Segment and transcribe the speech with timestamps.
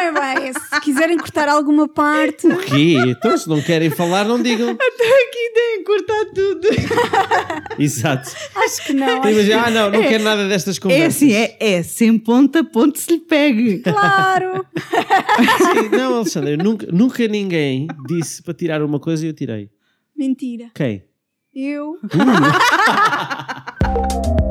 [0.00, 0.52] é bem.
[0.52, 2.46] Se quiserem cortar alguma parte.
[2.46, 2.96] O quê?
[3.06, 4.70] Então, se não querem falar, não digam.
[4.70, 6.68] Aqui tem que cortar tudo.
[7.78, 8.30] Exato.
[8.54, 9.22] Acho que não.
[9.22, 11.16] Acho ah, não, não quero nada destas É conversas.
[11.16, 13.78] assim, é, é sem ponta, ponto se lhe pegue.
[13.78, 14.64] Claro.
[15.58, 19.70] Sim, Não, Alexandre, nunca, nunca ninguém disse para tirar uma coisa e eu tirei.
[20.16, 20.70] Mentira.
[20.74, 21.04] Quem?
[21.54, 21.96] Eu.
[22.10, 22.20] Sem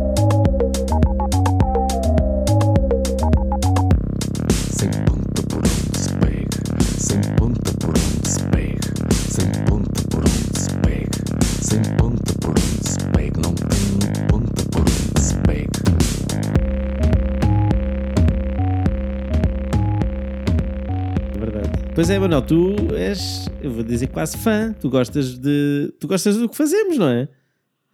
[21.99, 24.71] Pois é, Manuel, tu és, eu vou dizer, quase fã.
[24.71, 25.93] Tu gostas de.
[25.99, 27.23] Tu gostas do que fazemos, não é?
[27.23, 27.31] É Fã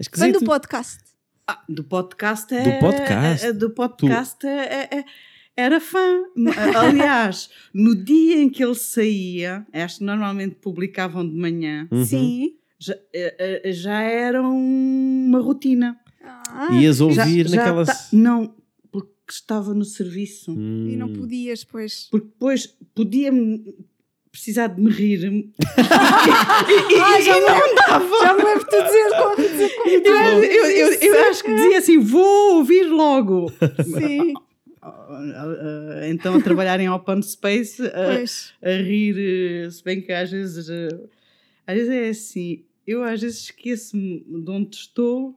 [0.01, 0.39] esquisito.
[0.41, 0.99] do podcast.
[1.47, 2.63] Ah, do podcast é.
[2.75, 3.45] Do podcast?
[3.47, 5.05] é- Do podcast é- é-
[5.57, 6.21] era fã.
[6.77, 12.05] Aliás, no dia em que ele saía, acho que normalmente publicavam de manhã, Uhum.
[12.05, 12.53] Sim.
[12.77, 15.99] já, eh, eh, já era uma rotina.
[16.23, 17.87] Ah, Ias Já- ouvir já naquelas.
[17.87, 18.53] ta- Não,
[18.91, 20.51] porque estava no serviço.
[20.51, 20.89] Hum.
[20.91, 22.07] E não podias, pois.
[22.11, 23.31] Porque depois podia
[24.35, 25.49] precisar de me rir.
[27.07, 30.93] Ah, já me lembro, já me lembro de tu dizer como dizer Eu, eu, eu,
[30.93, 33.51] eu acho que dizia assim: vou ouvir logo.
[33.83, 34.33] Sim,
[34.81, 39.15] Ah, Então, a trabalhar em open space, a, a rir,
[39.65, 40.89] eh, se bem que às vezes, eh,
[41.65, 45.35] às vezes é assim, eu às vezes esqueço-me de onde estou,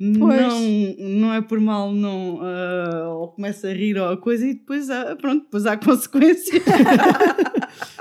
[0.00, 0.60] não,
[0.98, 4.88] não é por mal, não, ah, ou começo a rir ou a coisa e depois,
[4.88, 6.62] há, pronto, depois há consequências.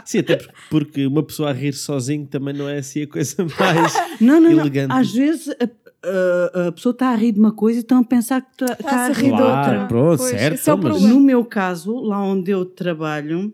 [0.05, 3.45] Sim, até por- porque uma pessoa a rir sozinho também não é assim a coisa
[3.59, 3.93] mais.
[4.21, 4.59] Não, não, não.
[4.61, 4.91] Elegante.
[4.93, 8.03] Às vezes a, a- a pessoa está a rir de uma coisa e estão a
[8.03, 9.87] pensar que está, está a rir rir de Claro, outra.
[9.87, 11.01] pronto, Pois, certo, esse é mas-.
[11.01, 13.53] No meu caso, lá onde eu trabalho,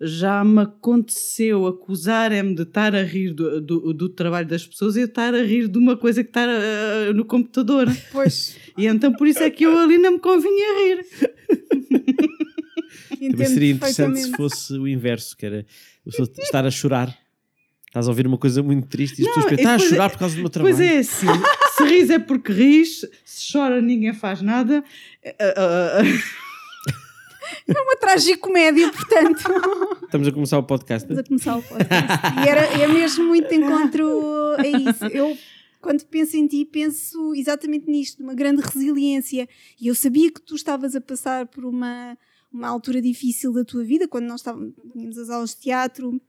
[0.00, 5.00] já me aconteceu acusarem-me de estar a rir do, do, do trabalho das pessoas e
[5.00, 7.86] eu estar a rir de uma coisa que está ah, no computador.
[8.12, 8.56] Pois.
[8.76, 11.06] E então por isso é que eu ali não me convinha rir.
[13.30, 15.64] Também seria interessante se fosse o inverso, que era
[16.06, 17.16] a estar a chorar.
[17.86, 20.08] Estás a ouvir uma coisa muito triste e as pessoas pensam, está a chorar é-
[20.08, 20.76] por causa do meu trabalho.
[20.76, 21.26] Pois é assim,
[21.76, 24.82] se ris é porque ris, se chora ninguém faz nada.
[25.24, 26.02] Ah, ah,
[27.66, 29.42] É uma tragicomédia, portanto.
[30.04, 31.10] Estamos a começar o podcast.
[31.10, 32.44] Estamos a começar o podcast.
[32.44, 35.04] E era, é mesmo muito de encontro a isso.
[35.06, 35.36] Eu,
[35.80, 39.48] quando penso em ti, penso exatamente nisto, uma grande resiliência.
[39.80, 42.16] E eu sabia que tu estavas a passar por uma,
[42.52, 46.20] uma altura difícil da tua vida, quando nós estávamos, tínhamos as aulas de teatro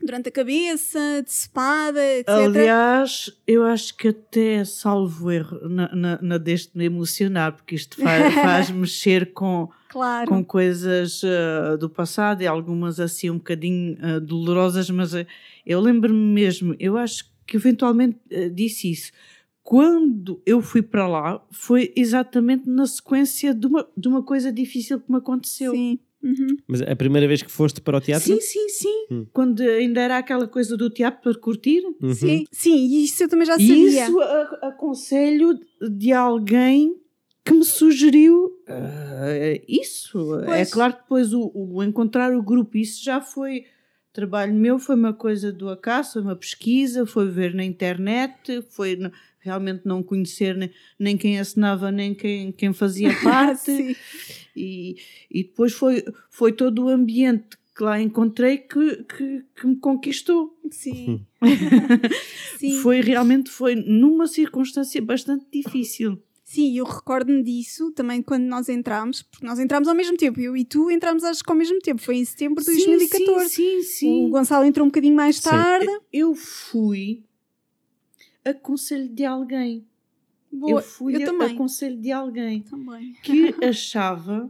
[0.00, 2.28] durante a cabeça, de cepada, etc.
[2.28, 8.00] Aliás, eu acho que até salvo erro na, na, na deste me emocionar, porque isto
[8.00, 10.28] faz, faz mexer com, claro.
[10.28, 15.24] com coisas ah, do passado e algumas assim um bocadinho ah, dolorosas, mas ah,
[15.64, 18.18] eu lembro-me mesmo, eu acho que eventualmente
[18.52, 19.10] disse isso.
[19.62, 25.00] Quando eu fui para lá, foi exatamente na sequência de uma, de uma coisa difícil
[25.00, 25.72] que me aconteceu.
[25.72, 25.98] Sim.
[26.22, 26.56] Uhum.
[26.66, 28.26] Mas a primeira vez que foste para o teatro?
[28.26, 29.06] Sim, sim, sim.
[29.10, 29.26] Hum.
[29.32, 31.82] Quando ainda era aquela coisa do teatro para curtir.
[32.02, 32.14] Uhum.
[32.14, 34.04] Sim, sim, e isso eu também já E sabia.
[34.06, 35.58] isso a- aconselho
[35.90, 36.94] de alguém
[37.44, 40.40] que me sugeriu ah, isso.
[40.40, 40.72] É Pois.
[40.72, 43.66] claro que depois o, o encontrar o grupo, isso já foi
[44.12, 48.96] trabalho meu, foi uma coisa do acaso, foi uma pesquisa, foi ver na internet, foi
[49.40, 53.72] realmente não conhecer nem, nem quem assinava, nem quem, quem fazia parte.
[53.72, 53.96] Sim.
[54.56, 54.96] e,
[55.30, 60.56] e depois foi, foi todo o ambiente que lá encontrei que, que, que me conquistou.
[60.70, 61.26] Sim.
[62.56, 62.78] Sim.
[62.80, 66.22] Foi realmente foi numa circunstância bastante difícil.
[66.54, 70.56] Sim, eu recordo-me disso também quando nós entramos, porque nós entramos ao mesmo tempo, eu
[70.56, 73.48] e tu entramos acho que ao mesmo tempo, foi em setembro de 2014.
[73.48, 74.26] Sim, sim, sim.
[74.26, 75.42] O Gonçalo entrou um bocadinho mais Sim.
[75.42, 75.88] tarde.
[76.12, 77.24] Eu fui
[78.44, 79.84] a conselho de alguém.
[80.52, 81.54] Boa, eu fui a, também.
[81.54, 83.16] a conselho de alguém também.
[83.22, 84.48] que achava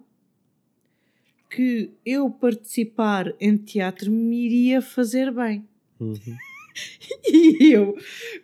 [1.49, 5.67] que eu participar em teatro me iria fazer bem.
[5.99, 6.19] Uhum.
[7.27, 7.97] E eu,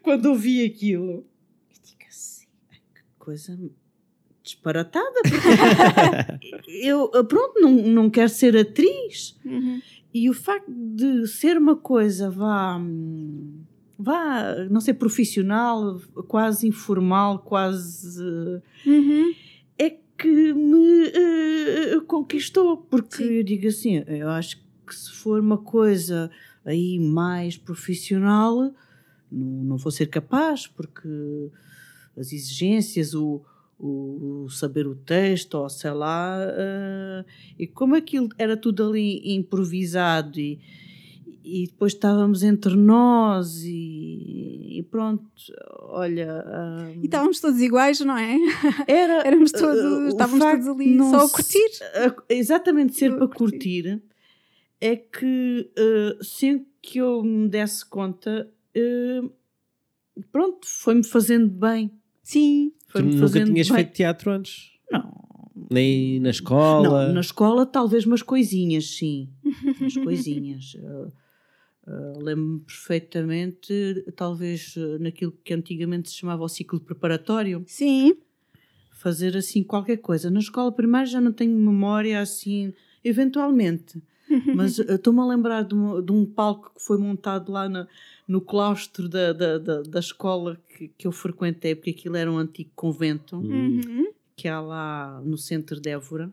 [0.02, 1.26] quando ouvi aquilo,
[1.68, 3.56] eu digo assim, "Ai, que coisa
[4.42, 5.20] disparatada.
[6.66, 9.38] Eu, pronto, não, não quero ser atriz.
[9.44, 9.80] Uhum.
[10.12, 12.80] E o facto de ser uma coisa, vá,
[13.96, 18.20] vá, não sei, profissional, quase informal, quase.
[18.84, 19.32] Uhum.
[19.78, 22.78] é que me eh, conquistou.
[22.78, 23.34] Porque Sim.
[23.34, 26.28] eu digo assim, eu acho que se for uma coisa
[26.64, 28.74] aí mais profissional,
[29.30, 31.08] não, não vou ser capaz, porque
[32.16, 33.40] as exigências, o,
[33.78, 37.24] o, o saber o texto, ou sei lá, eh,
[37.58, 40.58] e como aquilo era tudo ali improvisado e,
[41.42, 45.24] e depois estávamos entre nós e, e pronto,
[45.88, 46.42] olha.
[46.46, 48.36] ah, E estávamos todos iguais, não é?
[48.86, 51.70] era, Éramos ah, todos, o estávamos todos ali não só a curtir.
[51.94, 53.82] a- exatamente ser para curtir.
[53.82, 54.02] curtir
[54.82, 59.30] é que uh, sem que eu me desse conta uh,
[60.32, 61.90] pronto, foi-me fazendo bem
[62.30, 62.72] Sim.
[62.92, 63.76] Tu nunca tinhas bem.
[63.76, 64.70] feito teatro antes?
[64.92, 65.12] não,
[65.70, 67.06] Nem na escola?
[67.06, 69.28] não, na escola talvez umas coisinhas sim,
[69.80, 71.12] umas coisinhas Uh,
[71.88, 78.16] uh, lembro-me perfeitamente talvez uh, naquilo que antigamente se chamava o ciclo preparatório Sim.
[78.92, 80.30] fazer assim qualquer coisa.
[80.30, 82.72] Na escola primária já não tenho memória assim,
[83.02, 84.00] eventualmente.
[84.54, 87.88] Mas estou-me a lembrar de um, de um palco que foi montado lá na-
[88.30, 92.38] no claustro da, da, da, da escola que, que eu frequentei, porque aquilo era um
[92.38, 94.06] antigo convento Uhum.
[94.36, 96.32] que há lá no centro de Évora.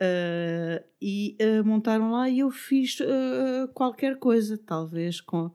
[0.00, 5.50] Ah, e ah, montaram lá e eu fiz ah, qualquer coisa, talvez com.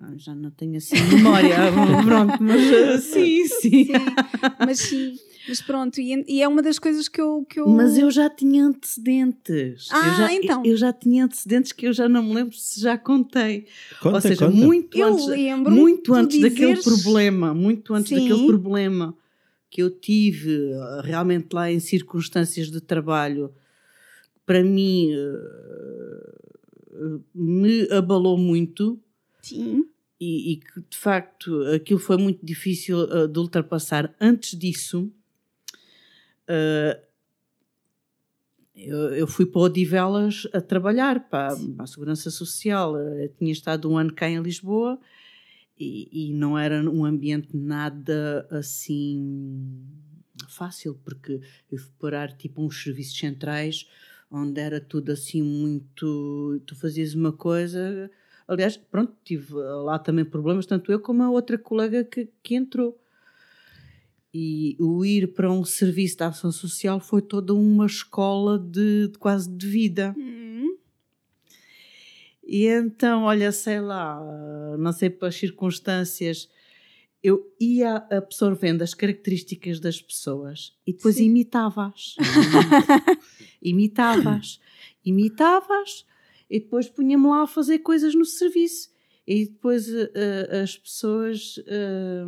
[0.00, 1.56] Ah, já não tenho assim memória,
[2.04, 3.84] pronto, mas ah, sim, sim.
[3.86, 4.14] Sim.
[4.58, 5.18] Mas sim.
[5.48, 7.44] Mas pronto, e, e é uma das coisas que eu.
[7.48, 7.66] Que eu...
[7.68, 9.88] Mas eu já tinha antecedentes.
[9.90, 10.62] Ah, eu já, então.
[10.64, 13.66] Eu já tinha antecedentes que eu já não me lembro se já contei.
[14.00, 14.56] Conta, Ou seja, conta.
[14.56, 18.20] muito Eu antes, lembro-me muito antes daquele dizeres- problema, muito antes Sim.
[18.28, 19.16] daquele problema
[19.70, 23.52] que eu tive eh, realmente lá em circunstâncias de trabalho,
[24.44, 25.10] para mim
[27.34, 28.98] me abalou muito
[29.42, 29.88] Sim.
[30.20, 34.14] e, e que de facto aquilo foi muito difícil uh, de ultrapassar.
[34.20, 35.10] Antes disso,
[36.48, 37.00] uh,
[38.74, 42.96] eu, eu fui para Odivelas a trabalhar para, para a Segurança Social.
[42.96, 44.98] Eu tinha estado um ano cá em Lisboa
[45.78, 49.84] e, e não era um ambiente nada assim
[50.48, 51.40] fácil, porque
[51.70, 53.86] eu fui parar tipo uns serviços centrais
[54.30, 56.60] onde era tudo assim muito.
[56.66, 58.10] Tu fazias uma coisa.
[58.50, 63.00] Aliás, pronto, tive lá também problemas, tanto eu como a outra colega que, que entrou.
[64.34, 69.18] E o ir para um serviço de ação social foi toda uma escola de, de
[69.18, 70.16] quase de vida.
[70.18, 70.76] Hum.
[72.42, 74.20] E então, olha, sei lá,
[74.76, 76.50] não sei pelas circunstâncias,
[77.22, 81.26] eu ia absorvendo as características das pessoas e depois Sim.
[81.26, 82.16] imitava-as.
[83.62, 84.58] imitava-as.
[85.04, 86.09] Imitava-as
[86.50, 88.90] e depois punha-me lá a fazer coisas no serviço.
[89.26, 92.24] E depois eh, as pessoas, eh,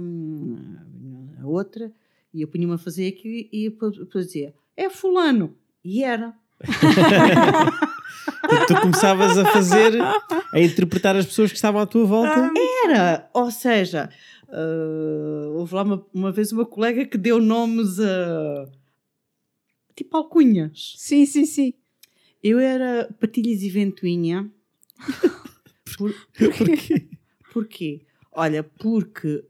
[1.43, 1.93] a outra,
[2.33, 5.57] e eu punha-me a fazer aquilo e depois dizia, é fulano.
[5.85, 6.35] E era.
[8.69, 12.51] Tu começavas a fazer, a interpretar as pessoas que estavam à tua volta.
[12.85, 14.09] Era, ou seja,
[14.53, 18.69] ah, houve lá uma, uma vez uma colega que deu nomes a
[19.97, 20.95] tipo alcunhas.
[20.97, 21.75] Sim, sim, sim.
[22.43, 24.51] Eu era Patilhas e Ventoinha.
[25.97, 26.15] Por-
[26.57, 27.09] Porquê?
[27.53, 28.01] porquê?
[28.35, 29.45] Olha, porque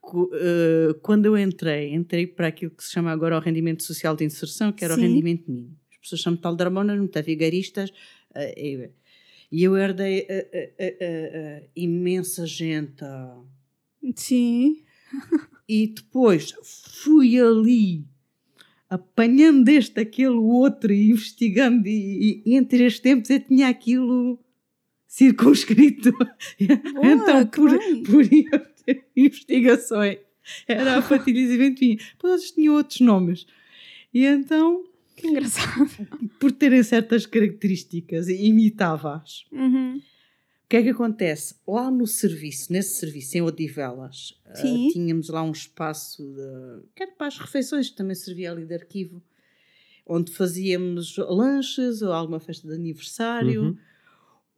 [0.00, 4.16] co- ah, quando eu entrei, entrei para aquilo que se chama agora o rendimento social
[4.16, 5.00] de inserção, que era Sim.
[5.00, 5.76] o rendimento mínimo.
[5.92, 7.90] As pessoas chamam tal dramonas, muito vigaristas.
[8.34, 8.90] ah, e
[9.50, 10.26] e eu herdei
[11.76, 13.02] imensa gente.
[14.14, 14.82] Sim.
[15.68, 16.52] e depois
[17.02, 18.04] fui ali
[18.90, 24.38] apanhando este, aquele, o outro e investigando e, e entre estes tempos eu tinha aquilo
[25.06, 26.10] circunscrito
[26.60, 28.02] então que por, bem.
[28.04, 28.24] por
[29.16, 30.18] investigações
[30.66, 33.46] era a Patilhas e Ventoinha depois eles tinham outros nomes
[34.12, 34.84] e então
[35.16, 35.88] Que engraçado.
[36.40, 40.00] por terem certas características imitava-as Uhum.
[40.68, 41.54] O que é que acontece?
[41.66, 44.88] Lá no serviço, nesse serviço em Odivelas, Sim.
[44.92, 48.74] tínhamos lá um espaço de, que era para as refeições, que também servia ali de
[48.74, 49.22] arquivo,
[50.06, 53.76] onde fazíamos lanches ou alguma festa de aniversário, Uhum.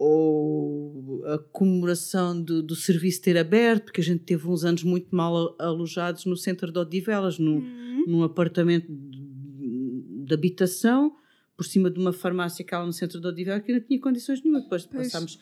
[0.01, 5.15] ou a comemoração do, do serviço ter aberto, porque a gente teve uns anos muito
[5.15, 8.05] mal alojados no centro de Odivelas, num, Uhum.
[8.09, 11.15] num apartamento de, de habitação,
[11.57, 14.01] por cima de uma farmácia que há lá no centro de Odivelas, que não tinha
[14.01, 14.61] condições nenhuma.
[14.63, 15.07] Depois Pois.
[15.13, 15.39] passámos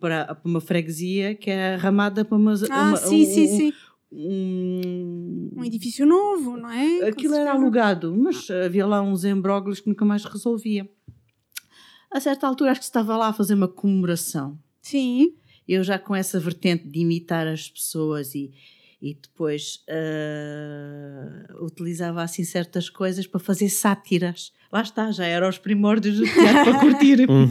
[0.00, 3.72] para, para uma freguesia que é ramada para uma, Ah, uma- sim, um, sim, sim.
[4.12, 7.08] um- Um edifício novo, não é?
[7.08, 10.88] Aquilo era alugado, mas havia lá uns embróglios que nunca mais resolvia.
[12.10, 14.58] A certa altura, acho que estava lá a fazer uma comemoração.
[14.82, 15.34] Sim.
[15.68, 18.50] Eu já com essa vertente de imitar as pessoas e,
[19.02, 24.52] E depois ah, utilizava assim certas coisas para fazer sátiras.
[24.70, 27.26] Lá está, já eram os primórdios do teatro para curtir.
[27.30, 27.48] Uhum.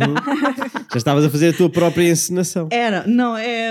[0.91, 2.68] Já estavas a fazer a tua própria encenação.
[2.72, 3.70] Era, não, é.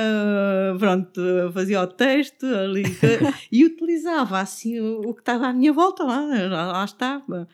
[0.79, 1.21] Pronto,
[1.53, 2.83] fazia o texto ali
[3.51, 7.49] e utilizava assim o, o que estava à minha volta lá, lá, estava.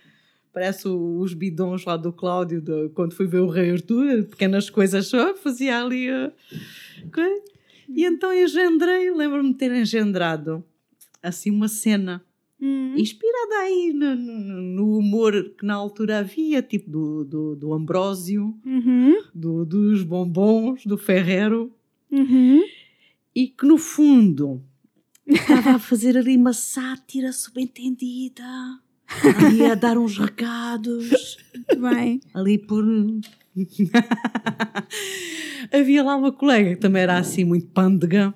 [0.52, 5.06] Parece os bidons lá do Cláudio, de- quando fui ver o Rei Arthur, pequenas coisas
[5.08, 6.10] só, fazia ali.
[6.10, 6.32] uh.
[7.88, 10.64] E então engendrei, lembro-me de ter engendrado
[11.22, 12.24] assim uma cena
[12.60, 12.94] Hum.
[12.96, 18.54] inspirada aí no, no- no humor que na altura havia, tipo do, do, do Ambrósio,
[18.64, 19.14] Uhum.
[19.34, 21.70] do- dos bombons, do Ferrero
[22.10, 22.62] Uhum.
[23.34, 24.62] e que no fundo
[25.26, 28.44] estava a fazer ali uma sátira subentendida,
[29.36, 32.20] ali a dar uns recados, Muito bem.
[32.32, 32.84] ali por.
[35.72, 38.34] Havia lá uma colega que também era assim muito pândega.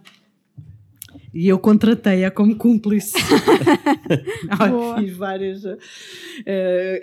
[1.32, 3.12] E eu contratei-a como cúmplice.
[4.70, 4.98] Boa.
[4.98, 5.64] fiz várias.
[5.64, 5.78] eh,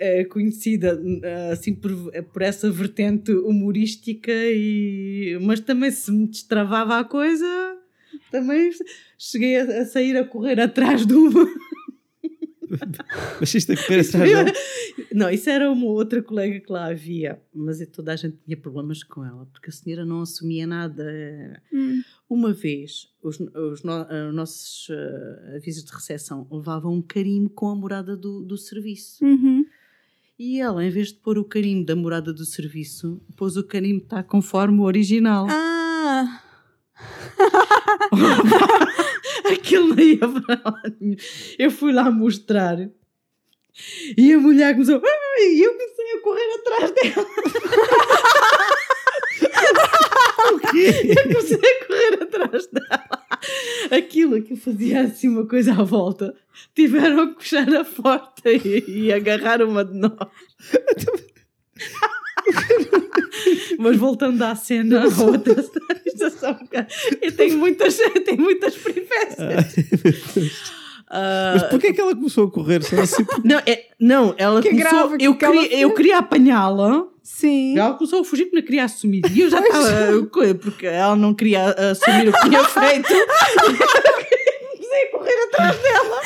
[0.00, 1.92] eh, conhecida eh, assim por,
[2.32, 7.46] por essa vertente humorística, e, mas também se me destravava a coisa,
[8.30, 8.70] também
[9.16, 11.46] cheguei a, a sair a correr atrás de uma.
[13.40, 14.52] Mas isto a correr atrás dela.
[15.12, 18.56] Não, isso era uma outra colega que lá havia, mas é- toda a gente tinha
[18.56, 21.62] problemas com ela, porque a senhora não assumia nada.
[21.72, 22.02] Hum.
[22.28, 27.74] Uma vez, os, os no- nossos ah, avisos de recepção levavam um carimbo com a
[27.74, 29.24] morada do, do serviço.
[29.24, 29.64] Uhum.
[30.38, 34.02] E ela, em vez de pôr o carimbo da morada do serviço, pôs o carimbo
[34.02, 35.46] está conforme o original.
[35.48, 36.42] Ah,
[39.52, 41.16] Aquilo não ia para lá nenhum.
[41.58, 42.78] Eu fui lá mostrar.
[44.16, 45.02] E a mulher começou.
[45.38, 47.26] E eu comecei a correr atrás dela.
[50.46, 51.12] O quê?
[51.16, 53.26] Eu comecei a correr atrás dela.
[53.90, 56.34] Aquilo que fazia assim uma coisa à volta.
[56.74, 60.16] Tiveram que fechar a porta e, e agarrar uma de nós.
[63.78, 65.64] Mas voltando à cena, a outra
[66.06, 66.58] estação,
[67.22, 70.74] eu tenho muitas, eu tenho muitas peripécias.
[71.08, 72.80] Ah, Mas porquê é que ela começou a correr?
[73.00, 74.90] Assim porque- não, é, não, ela Que começou.
[75.08, 75.96] grave, eu, que ela queria, eu fez?
[75.96, 77.04] queria apanhá-la.
[77.22, 77.78] sim.
[77.78, 79.22] Ela começou a fugir porque não queria assumir.
[79.32, 80.22] E eu já estava.
[80.60, 83.08] Porque ela não queria assumir o que tinha feito.
[84.72, 86.20] Comecei a correr atrás dela.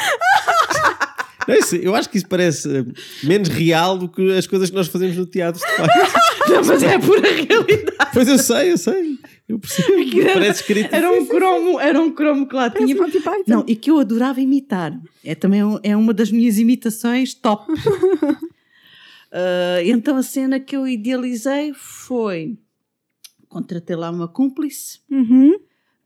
[1.48, 2.86] Não, isso- eu acho que isso parece
[3.24, 5.60] menos real do que as coisas que nós fazemos no teatro.
[6.50, 8.10] Não, mas é a pura realidade.
[8.12, 9.18] Pois eu sei, eu sei.
[9.48, 10.20] Eu percebo.
[10.20, 10.94] era- Parece escrito.
[10.94, 13.00] Era um cromo, era um cromo que lá Parece tinha.
[13.02, 13.42] Monty Python.
[13.46, 15.00] Não, e que eu adorava imitar.
[15.24, 17.66] É também um- é uma das minhas imitações top.
[19.32, 22.58] Ah, então a cena que eu idealizei foi
[23.48, 25.56] contratei lá uma cúmplice Uhum.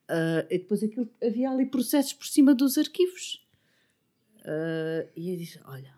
[0.09, 3.43] ah, e depois aquilo, havia ali processos por cima dos arquivos.
[4.45, 5.95] Ah, e eu disse: Olha,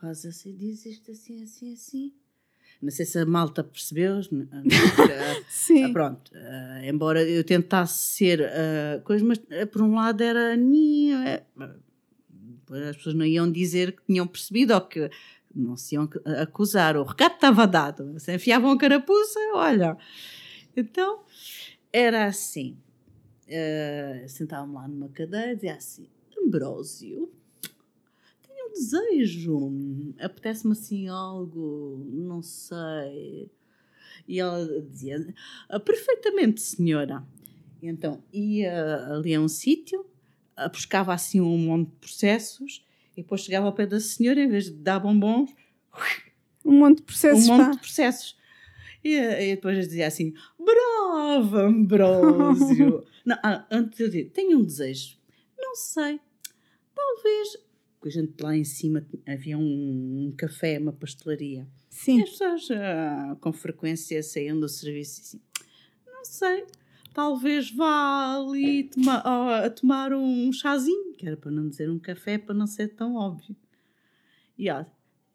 [0.00, 2.12] faz assim, diz isto assim, assim, assim.
[2.80, 4.20] Não sei se a malta percebeu.
[4.30, 5.86] n- ah, Sim.
[5.86, 10.54] ah, pronto, ah, embora eu tentasse ser ah, coisa, mas ah, por um lado era
[10.54, 11.74] é, ah,
[12.90, 15.10] as pessoas não iam dizer que tinham percebido ou que
[15.54, 16.96] não se iam ac- acusar.
[16.96, 19.96] O recado estava dado, se enfiavam a carapuça, olha.
[20.76, 21.24] Então
[21.92, 22.76] era assim:
[23.50, 26.06] ah, sentava-me lá numa cadeira e dizia assim:
[26.40, 27.30] Ambrósio,
[28.78, 33.50] desejo, apetece-me assim algo, não sei.
[34.26, 35.34] E ela dizia:
[35.68, 37.24] "Ah, Perfeitamente, senhora.
[37.82, 40.04] Então ia ali a um sítio,
[40.56, 42.84] ah, buscava assim um monte de processos
[43.16, 45.50] e depois chegava ao pé da senhora, em vez de dar bombons,
[46.64, 47.48] Um monte de processos.
[47.48, 47.70] um monte pá.
[47.72, 48.36] de processos.
[49.02, 53.04] E, e depois dizia assim: Bravo, Ambrósio!
[53.24, 55.16] não, ah, antes eu dizia: Tenho um desejo.
[55.56, 56.20] Não sei.
[56.94, 57.67] Talvez.
[57.98, 61.66] Porque a gente lá em cima havia um, um café, uma pastelaria.
[61.90, 62.22] E Sim.
[62.22, 65.40] as pessoas ah, com frequência saíam do serviço e assim,
[66.06, 66.64] não sei,
[67.12, 71.98] talvez vá ali toma- ah, a tomar um chazinho, que era para não dizer um
[71.98, 73.56] café, para não ser tão óbvio.
[74.56, 74.86] E ela,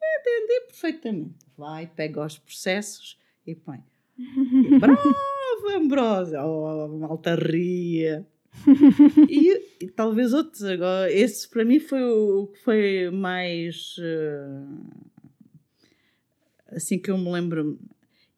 [0.01, 1.45] entendi perfeitamente.
[1.57, 3.83] Vai, pega os processos e põe.
[4.15, 5.01] E, Bravo,
[5.75, 6.39] Ambrósio!
[6.39, 8.25] Oh, a malta ria.
[9.29, 11.11] e, e talvez outros agora.
[11.11, 13.95] Esse para mim foi o que foi mais.
[13.99, 14.67] ah,
[16.75, 17.79] assim que eu me lembro.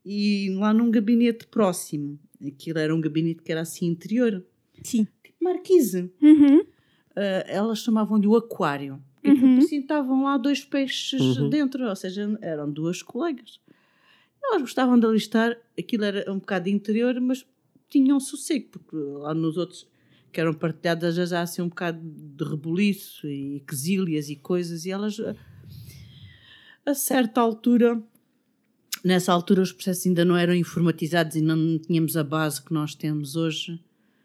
[0.05, 4.43] E lá num gabinete próximo, aquilo era um gabinete que era assim interior,
[4.83, 5.07] Sim.
[5.23, 6.11] tipo marquise.
[6.21, 6.63] Uhum.
[7.15, 9.01] Ah, elas chamavam-lhe o aquário.
[9.23, 9.57] E Uhum.
[9.57, 11.49] assim estavam lá dois peixes Uhum.
[11.49, 13.59] dentro, ou seja, eram duas colegas.
[14.43, 17.43] Elas gostavam de ali estar, aquilo era um bocado interior, mas
[17.89, 19.87] tinham sossego, porque lá nos outros,
[20.35, 25.17] que eram partilhadas já assim um bocado de rebuliço e quesílias e coisas, e elas,
[25.17, 25.33] a,
[26.85, 28.03] a certa altura,
[29.01, 32.93] nessa altura os processos ainda não eram informatizados e não tínhamos a base que nós
[32.93, 33.81] temos hoje.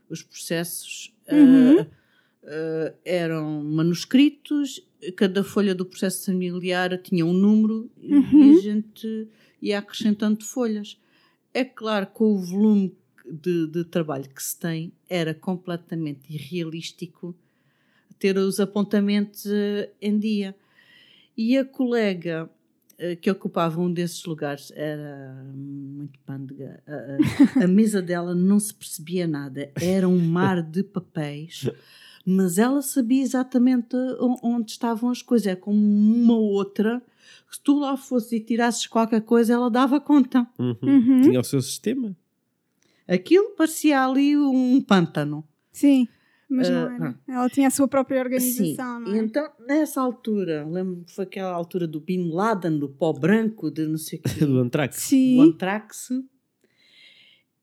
[0.09, 1.79] Os processos Uhum.
[1.79, 1.87] ah,
[2.43, 4.81] ah, eram manuscritos,
[5.17, 8.53] cada folha do processo familiar tinha um número Uhum.
[8.55, 9.29] e a gente
[9.63, 10.99] ia acrescentando folhas.
[11.55, 12.97] É claro com o volume
[13.31, 17.35] de, de trabalho que se tem, era completamente irrealístico
[18.19, 20.55] ter os apontamentos eh, em dia.
[21.37, 22.51] E a colega
[22.99, 26.83] eh, que ocupava um desses lugares era muito pândega.
[26.87, 31.69] A, a- a mesa dela não se percebia nada, era um mar de papéis.
[32.27, 33.97] Mas ela sabia exatamente
[34.43, 35.47] onde estavam as coisas.
[35.47, 37.01] É como uma outra.
[37.49, 40.47] que Se tu lá fosses e tirasses qualquer coisa, ela dava conta.
[40.59, 40.77] Uhum.
[40.83, 41.21] Uhum.
[41.23, 42.15] Tinha o seu sistema.
[43.11, 45.45] Aquilo parecia ali um pântano.
[45.73, 46.07] Sim,
[46.49, 47.21] mas Ah, não era.
[47.29, 49.05] Ela tinha a sua própria organização, Sim.
[49.05, 49.19] não é?
[49.19, 53.87] então, nessa altura, lembro-me que foi aquela altura do Bin Laden, do pó branco, de
[53.87, 54.97] não sei o quê, Do Antrax.
[54.97, 55.41] do Sim.
[55.41, 56.09] Antrax.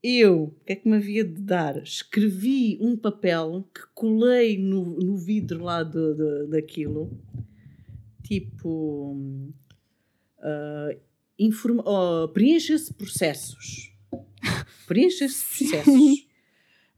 [0.04, 1.78] Eu, o que é que me havia de dar?
[1.82, 7.12] Escrevi um papel que colei no, no vidro lá do, do- daquilo,
[8.24, 9.18] tipo.
[10.40, 10.96] ah,
[11.40, 13.92] informa- oh, preencha-se processos.
[14.88, 16.28] Preencha-se processos.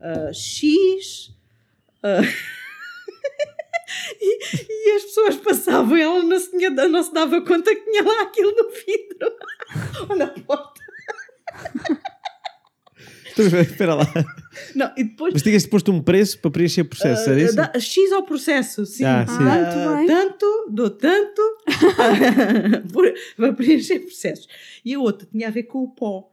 [0.01, 1.33] Ah, X.
[2.01, 2.21] ah,
[4.21, 7.81] e, e as pessoas passavam e ela não se, tinha- não se dava conta que
[7.81, 9.35] tinha lá aquilo no vidro
[10.09, 10.79] ou na porta.
[13.33, 14.05] Então, Espera lá.
[14.75, 17.55] Não, e depois Mas tinhas posto um preço para preencher processo, era Ah, isso?
[17.55, 19.03] dá- X ao processo, sim.
[19.03, 19.33] Ah, sim.
[19.43, 20.07] Ah, bem.
[20.07, 21.41] tanto, dou tanto
[23.37, 24.47] para preencher processos.
[24.83, 26.31] E a outra tinha a ver com o pó.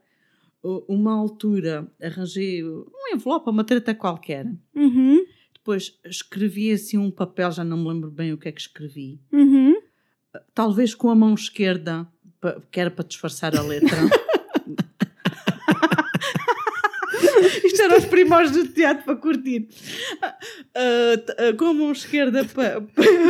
[0.67, 4.45] U- Uma altura arranjei um envelope, uma treta qualquer.
[4.75, 5.25] Uhum.
[5.53, 9.19] Depois escrevi assim um papel, já não me lembro bem o que é que escrevi.
[9.31, 9.75] Uhum.
[10.53, 12.07] Talvez com a mão esquerda,
[12.71, 13.89] que era para disfarçar a letra.
[18.17, 19.61] Isto primórdios do teatro para curtir.
[19.61, 22.83] T- ah, com a mão esquerda para.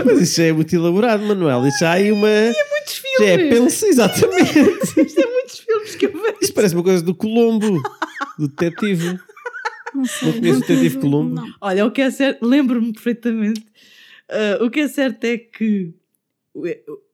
[0.06, 1.66] Mas isso é muito elaborado, Manuel.
[1.68, 2.28] Isso há aí uma.
[2.28, 3.60] muitos Já é filmes!
[3.60, 4.60] pensa, exatamente.
[5.02, 6.38] Isto é muitos filmes que eu vejo.
[6.42, 7.82] Isso parece uma coisa do Colombo,
[8.38, 9.20] do detetive.
[9.96, 10.32] Não sei.
[10.32, 11.36] Não conheço o detetive Colombo?
[11.36, 11.48] Não.
[11.62, 13.66] Olha, o que é certo, lembro-me perfeitamente.
[14.30, 15.94] ah, o que é certo é que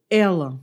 [0.09, 0.59] ela.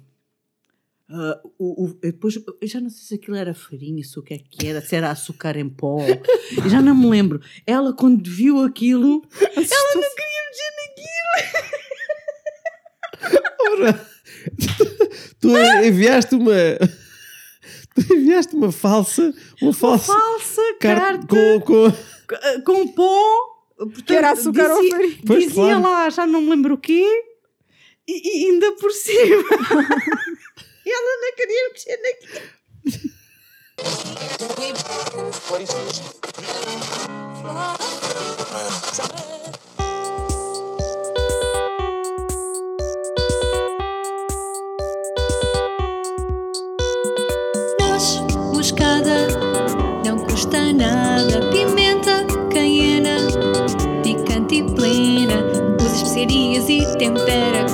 [1.13, 4.35] Ah, o, o- depois, eu já não sei se aquilo era farinha, se o que
[4.35, 7.41] é que era, se era açúcar em pó, eu já não me lembro.
[7.67, 11.71] Ela, quando viu aquilo, ela não queria mexer naquilo.
[13.71, 14.07] Ora,
[15.41, 15.49] tu
[15.85, 16.55] enviaste uma.
[17.95, 19.35] Tu enviaste uma falsa.
[19.61, 20.13] Uma falsa.
[20.13, 23.57] Falsa carta carta com, com, com, pó.
[23.77, 25.19] Portanto, Que era açúcar ou dizia, farinha.
[25.27, 25.83] Pois, dizia claro.
[25.83, 27.05] lá, já não me lembro o quê,
[28.07, 29.45] e, e ainda por cima.
[30.85, 32.61] e ela não queria mexer naquilo.
[50.05, 51.41] Não custa nada.
[51.51, 53.17] Pimenta, caiena,
[54.03, 55.45] picante e plena.
[55.81, 57.70] Usa especiarias e tempera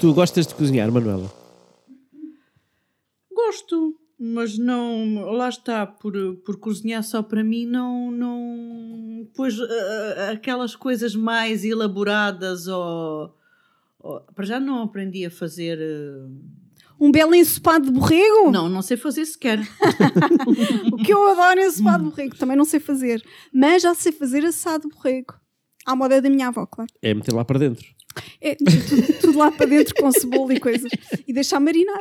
[0.00, 1.30] Tu gostas de cozinhar, Manuela?
[3.32, 5.22] Gosto, mas não.
[5.32, 6.12] Lá está, por,
[6.44, 8.10] por cozinhar só para mim, não.
[8.10, 13.34] não pois ah, aquelas coisas mais elaboradas ou.
[13.98, 15.78] ou- para já não aprendi a fazer.
[15.80, 16.28] ah,
[17.00, 18.50] Um belo ensopado de borrego?
[18.52, 19.58] Não, não sei fazer sequer.
[20.92, 22.36] O que eu adoro é ensopado de borrego.
[22.36, 23.24] Também não sei fazer.
[23.52, 25.34] Mas já sei fazer assado de borrego.
[25.90, 26.90] À moda da minha avó, claro.
[27.00, 27.86] É meter lá para dentro.
[28.40, 28.70] É, tudo,
[29.20, 30.90] tudo lá para dentro com cebola e coisas.
[31.26, 32.00] E deixar marinar.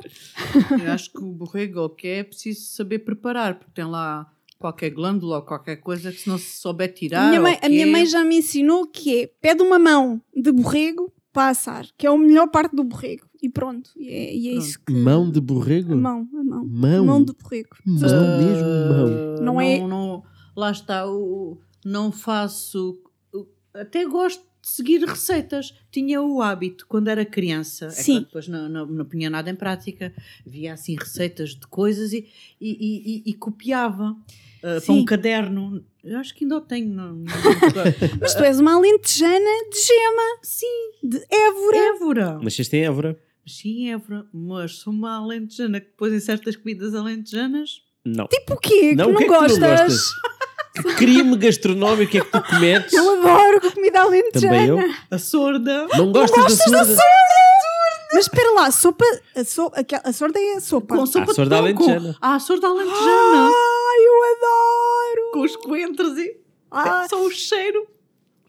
[0.83, 3.85] Eu acho que o borrego ou o que é, é preciso saber preparar, porque tem
[3.85, 7.25] lá qualquer glândula ou qualquer coisa que se não se souber tirar.
[7.25, 10.51] a minha, mãe, a minha mãe já me ensinou que é pede uma mão de
[10.51, 13.25] borrego para assar, que é a melhor parte do borrego.
[13.41, 13.91] E pronto.
[13.95, 14.91] E é, e é isso que.
[14.91, 15.93] Mão de borrego?
[15.93, 16.65] A mão, a mão.
[16.65, 17.05] Mão?
[17.05, 17.69] Mão de borrego.
[17.85, 19.35] Mão mesmo, mão.
[19.37, 20.23] Ah, Não é- não-
[20.55, 22.99] lá está, o, não faço.
[23.79, 25.73] Até gosto de seguir receitas.
[25.91, 27.85] Tinha o hábito quando era criança.
[27.87, 28.19] É Sim.
[28.19, 30.13] que depois não, não, não punha nada em prática.
[30.45, 32.27] Via assim receitas de coisas e,
[32.59, 34.15] e, e- e- e copiava.
[34.63, 36.89] ah, para um caderno, eu acho que ainda o tenho.
[36.89, 37.25] Não, não-
[38.19, 40.39] Mas tu és uma alentejana de gema.
[40.41, 40.91] Sim.
[41.03, 41.77] De Évora.
[41.77, 42.39] Évora!
[42.41, 43.17] Nasceste em Évora?
[43.45, 47.81] Sim, Évora, mas sou uma alentejana que depois em certas comidas alentejanas.
[48.03, 48.27] Não.
[48.27, 48.93] Tipo o quê?
[48.93, 49.99] Não, que não que é que tu não gostas?
[50.77, 50.93] gostas?
[50.93, 52.93] Que crime gastronómico é que tu cometes?
[52.93, 54.53] Eu adoro comida alentejana.
[54.53, 54.79] Também eu.
[55.11, 55.87] A sorda.
[55.97, 57.01] Não gostas, da sorda?
[58.13, 59.03] Mas espera lá, sopa,
[59.35, 60.95] a, so, aquela- a sorda é a sopa.
[60.95, 62.15] Com sopa Ah, sorda de alentejana.
[62.21, 63.49] Ah, sorda alentejana.
[63.51, 65.31] Ai, eu adoro!
[65.33, 66.37] com os coentros e
[66.71, 67.85] Ah, só o cheiro.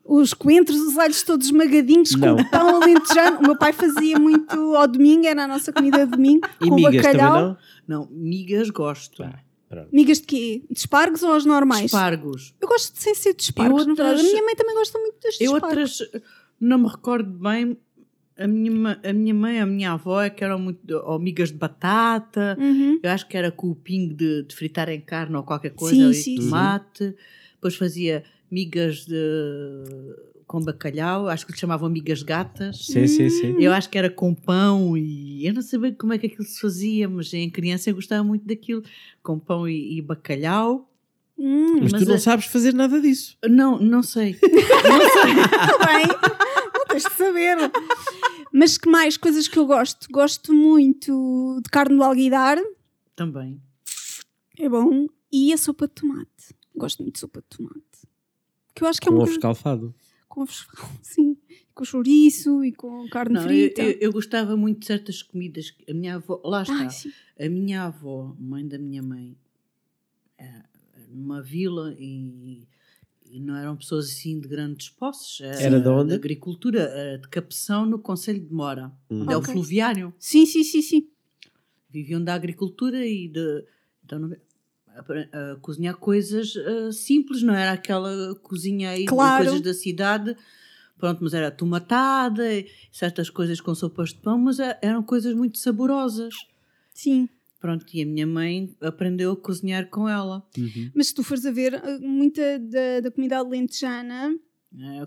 [0.04, 2.36] os coentros, os alhos todos esmagadinhos Não.
[2.36, 3.38] com pão alentejano.
[3.40, 6.74] O meu pai fazia muito ao domingo, era a nossa comida de domingo, E com
[6.76, 7.32] migas bacalhau.
[7.32, 7.56] também
[7.88, 7.98] não?
[8.02, 9.22] Não, migas gosto.
[9.24, 9.88] Ah, pronto.
[9.92, 10.62] Migas de quê?
[10.70, 11.86] De espargos ou as normais?
[11.86, 12.54] Espargos.
[12.60, 13.82] Eu gosto de sem ser de espargos.
[13.82, 14.10] Eu na verdade.
[14.16, 16.00] outras- A minha mãe também gosta muito das Eu espargos.
[16.00, 16.22] outras,
[16.60, 17.76] não me recordo bem,
[18.36, 21.56] a minha, a minha mãe, a minha avó, é que eram muito, ou migas de
[21.58, 23.00] batata, Uhum.
[23.02, 25.96] eu acho que era com o pingo de, de fritar em carne ou qualquer coisa,
[25.96, 26.44] Sim, e sim, sim.
[26.44, 27.14] tomate,
[27.54, 29.14] depois fazia migas de,
[30.48, 32.86] com bacalhau, acho que lhe chamavam migas gatas.
[32.86, 33.56] Sim, sim, sim.
[33.62, 36.58] Eu acho que era com pão e eu não sabia como é que aquilo se
[36.60, 38.82] fazia, mas em criança eu gostava muito daquilo,
[39.22, 40.90] com pão e, e bacalhau.
[41.38, 43.36] Hum, Mas, Mas tu não é- sabes fazer nada disso.
[43.48, 44.30] Não, não sei.
[44.42, 47.56] Está bem, não tens de saber.
[48.52, 50.08] Mas que mais coisas que eu gosto?
[50.10, 52.56] Gosto muito de carne do alguidar,
[53.14, 53.60] Também.
[54.58, 55.06] é bom.
[55.30, 56.56] E a sopa de tomate.
[56.74, 57.84] Gosto muito de sopa de tomate.
[58.74, 59.94] Que eu acho que é Com uma ovo coisa- escalfado.
[60.38, 60.66] Com ovos,
[61.02, 61.36] sim.
[61.74, 63.82] Com chouriço e com carne Não, eu, frita.
[63.82, 65.74] eu- eu gostava muito de certas comidas.
[65.88, 69.36] A minha avó, lá está, Ai, a minha avó, mãe da minha mãe,
[70.36, 70.64] era
[71.08, 72.66] numa vila e,
[73.30, 75.40] e não eram pessoas assim de grandes posses.
[75.40, 76.14] Era de onde?
[76.14, 79.22] agricultura, era de Capeção, no Conselho de Mora, Hum.
[79.22, 80.12] onde é o fluviário.
[80.18, 81.08] sim, sim, sim, sim.
[81.90, 83.64] Viviam da agricultura e de.
[84.04, 84.30] Então,
[84.98, 89.44] a, a cozinhar coisas ah, simples, não era aquela cozinha aí Claro.
[89.44, 90.36] de coisas da cidade.
[90.98, 92.42] Pronto, mas era tomatada,
[92.90, 96.34] certas coisas com sopas de pão, mas é- eram coisas muito saborosas.
[96.92, 97.28] Sim.
[97.60, 100.44] Pronto, e a minha mãe aprendeu a cozinhar com ela.
[100.56, 100.90] Uhum.
[100.94, 104.34] Mas se tu fores a ver, eh, muita da, da comida alentejana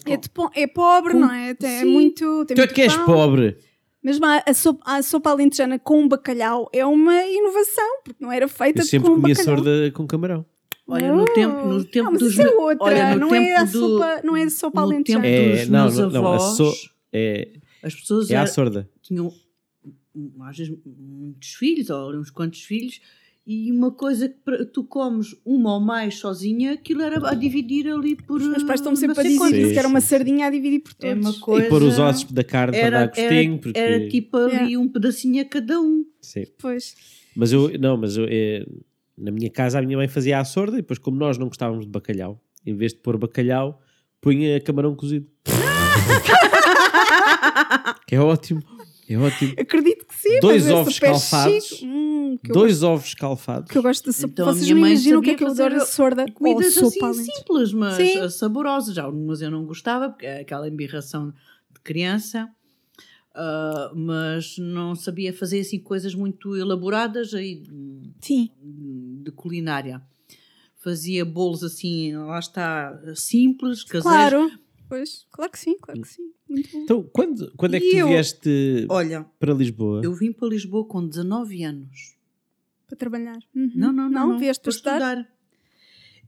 [0.06, 1.54] É, é, de po- é pobre, Com- não é?
[1.54, 1.92] Tem, é Sim.
[1.92, 2.46] muito.
[2.46, 3.58] Tem Tu é muito que és pobre.
[4.04, 8.48] Mesmo a, a sopa, a sopa alentejana com bacalhau é uma inovação, porque não era
[8.48, 9.58] feita Eu sempre com comia bacalhau.
[9.58, 10.46] sorda com camarão.
[10.88, 13.60] Olha, no tempo, no tempo Ah, mas dos isso é outra, olha, não é tempo
[13.62, 15.24] a do- sopa, não é a sopa alentejana.
[15.24, 16.74] tempo É, dos não, não, não, a so-
[17.14, 18.90] É, as pessoas é sorda.
[19.02, 19.32] tinham
[20.42, 23.00] às vezes muitos filhos ou uns quantos filhos
[23.46, 28.16] e uma coisa que tu comes uma ou mais sozinha aquilo era a dividir ali
[28.16, 30.94] por Os meus pais estão sempre a dizer que era uma sardinha a dividir por
[30.94, 31.16] todos.
[31.16, 33.54] é uma coisa E pôr os ossos da carne para dar era, gostinho.
[33.54, 33.80] era, porque...
[33.80, 34.80] era tipo ali Yeah.
[34.80, 36.44] um pedacinho a cada um Sim.
[36.60, 36.96] Pois.
[37.36, 38.64] Mas eu, não, mas eu, é,
[39.18, 41.86] na minha casa a minha mãe fazia a sorda e depois, como nós não gostávamos
[41.86, 43.82] de bacalhau, em vez de pôr bacalhau,
[44.22, 45.28] punha camarão cozido.
[48.06, 48.62] que é ótimo,
[49.10, 49.54] é ótimo.
[49.58, 50.40] Acredito que sim.
[50.42, 51.10] Dois mas é ovos super
[52.46, 53.70] Dois ovos escalfados.
[53.72, 54.32] que eu gosto de sopa.
[54.34, 56.32] Então, a Vocês não imaginam o que é que eu adoro a fazer sorda ou
[56.34, 58.20] comidas sopa assim simples mas Sim.
[58.20, 61.30] uh, saborosas algumas eu não gostava porque é aquela embirração
[61.74, 62.50] de criança
[63.36, 67.64] uh, mas não sabia fazer assim coisas muito elaboradas aí
[68.22, 68.50] Sim.
[69.24, 70.02] de culinária.
[70.84, 74.04] Fazia bolos assim, lá está, simples, caseiros.
[74.50, 74.52] Claro.
[74.90, 76.24] Pois, claro que sim, claro que sim.
[76.50, 76.80] Muito bom.
[76.84, 80.02] Então, quando, quando é que E tu eu- vieste Olha, para Lisboa?
[80.04, 82.16] eu vim para Lisboa com 19 anos.
[82.92, 83.40] Para trabalhar.
[83.56, 83.72] Uhum.
[83.74, 84.30] Não, não, não.
[84.32, 85.32] Não, vieste para estudar?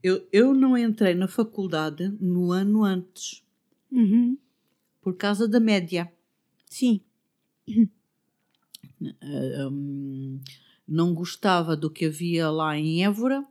[0.02, 3.42] Eu, eu não entrei na faculdade no ano antes,
[3.92, 4.36] Uhum.
[5.02, 6.10] por causa da média.
[6.66, 7.00] Sim.
[9.20, 10.40] Ah, hum,
[10.88, 13.44] não gostava do que havia lá em Évora,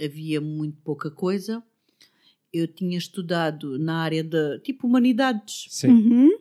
[0.00, 1.62] havia muito pouca coisa.
[2.52, 5.66] Eu tinha estudado na área de tipo humanidades.
[5.70, 5.88] Sim.
[5.88, 6.38] Uhum.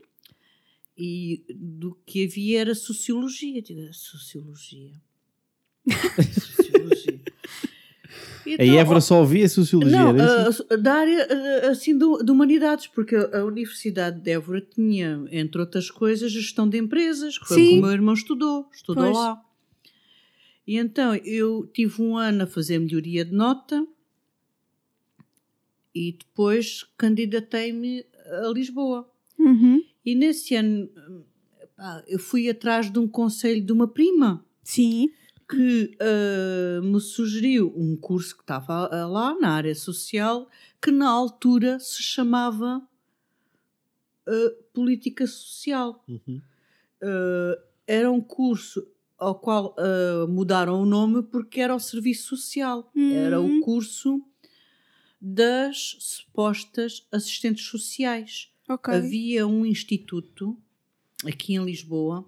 [1.02, 3.64] e do que havia era sociologia.
[3.90, 4.92] "Ah, sociologia.
[5.92, 7.20] Sociologia.
[8.46, 10.66] E A então, Évora só ouvia Sociologia, Não, era isso?
[10.70, 11.28] a- a- da área
[11.64, 16.32] a- assim de, de humanidades, porque a a Universidade de Évora tinha, entre outras coisas,
[16.32, 17.78] gestão de empresas, que foi o que Sim.
[17.78, 19.16] o meu irmão estudou, estudou Pois.
[19.18, 19.42] lá.
[20.66, 23.86] E então eu tive um ano a fazer melhoria de nota
[25.94, 28.06] e depois candidatei-me
[28.44, 29.10] a Lisboa.
[29.38, 29.82] Uhum.
[30.06, 30.90] E nesse ano
[31.76, 35.10] pá, eu fui atrás de um conselho de uma prima Sim.
[35.50, 40.48] Que ah, me sugeriu um curso que estava ah, lá na área social
[40.82, 42.82] que na altura se chamava
[44.28, 46.04] ah, Política Social.
[46.08, 46.42] Uhum.
[47.02, 49.76] Ah, era um curso ao qual
[50.30, 52.90] mudaram o nome porque era o Serviço Social.
[52.96, 53.60] Era o Hum.
[53.62, 54.22] curso
[55.20, 58.50] das supostas assistentes sociais.
[58.70, 58.94] Ok.
[58.94, 60.56] Havia um instituto
[61.26, 62.26] aqui em Lisboa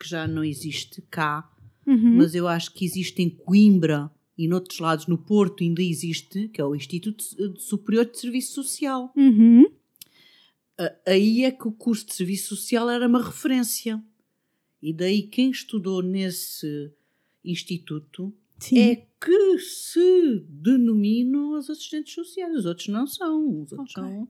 [0.00, 1.48] que já não existe cá,
[1.86, 2.16] Uhum.
[2.16, 6.60] mas eu acho que existe em Coimbra e noutros lados, no Porto, ainda existe, que
[6.60, 7.22] é o Instituto
[7.60, 9.12] Superior de Serviço Social.
[9.16, 9.66] Uhum.
[11.06, 14.02] Aí é que o curso de Serviço Social era uma referência.
[14.80, 16.90] E daí quem estudou nesse
[17.44, 18.78] instituto Sim.
[18.78, 22.56] é que se denominam as assistentes sociais.
[22.56, 23.62] Os outros não são.
[23.62, 24.02] Os outros Ok.
[24.02, 24.28] são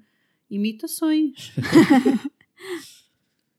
[0.51, 1.53] imitações.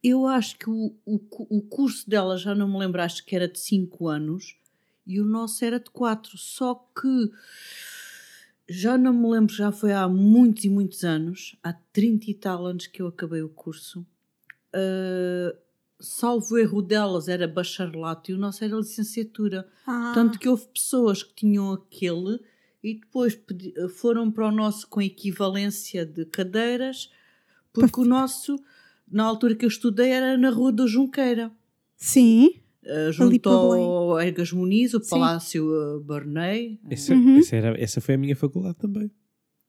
[0.04, 3.48] Eu acho que o, o, o curso dela, já não me lembro, acho que era
[3.48, 4.58] de 5 anos
[5.08, 6.38] e o nosso era de 4.
[6.38, 7.32] Só que
[8.68, 12.66] já não me lembro, já foi há muitos e muitos anos, há 30 e tal
[12.66, 14.06] anos que eu acabei o curso.
[14.74, 15.56] Ah,
[16.00, 19.68] salvo erro delas era bacharelato e o nosso era licenciatura.
[19.88, 20.12] Ah.
[20.14, 22.40] Tanto que houve pessoas que tinham aquele
[22.84, 23.40] e depois
[23.96, 27.10] foram para o nosso com equivalência de cadeiras,
[27.72, 28.58] porque o nosso,
[29.14, 31.52] na altura que eu estudei, era na Rua do Junqueira,
[31.96, 32.56] Sim.
[32.84, 35.10] eh, junto ao Ergas Muniz, o Sim.
[35.12, 37.38] Palácio eh, Barney, eh, Essa, Uhum.
[37.38, 39.10] essa, era, essa foi a minha faculdade também.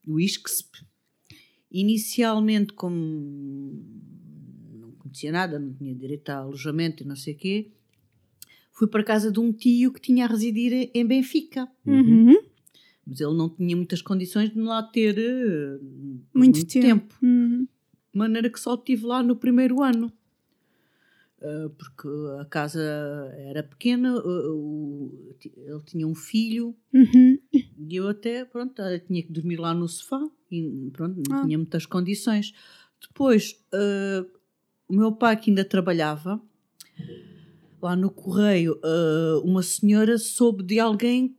[0.06, 0.78] o ISCSP.
[1.70, 3.82] Inicialmente, como
[4.80, 7.70] não conhecia nada, não tinha direito a alojamento e não sei o quê,
[8.72, 11.68] fui para a casa de um tio que tinha a residir em Benfica.
[11.86, 12.36] Uhum.
[13.06, 15.78] Mas ele não tinha muitas condições de lá ter eh,
[16.34, 17.14] Muito, tempo.
[17.22, 17.66] Uhum.
[18.14, 20.12] Maneira que só estive lá no primeiro ano.
[21.40, 22.08] Eh, porque
[22.40, 22.80] a casa
[23.38, 27.38] era pequena, o- ele tinha um filho Uhum.
[27.52, 31.44] e eu até, pronto, tinha que dormir lá no sofá e pronto, não Ah.
[31.44, 32.54] tinha muitas condições.
[33.00, 34.24] Depois, eh,
[34.88, 36.40] o meu pai que ainda trabalhava,
[37.82, 41.36] lá no correio, eh, uma senhora soube de alguém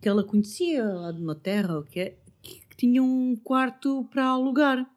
[0.00, 4.26] que ela conhecia lá de uma terra, que, é, que, que tinha um quarto para
[4.26, 4.88] alugar.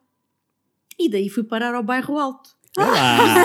[0.98, 2.50] E daí fui parar ao bairro Alto.
[2.76, 3.18] Olá!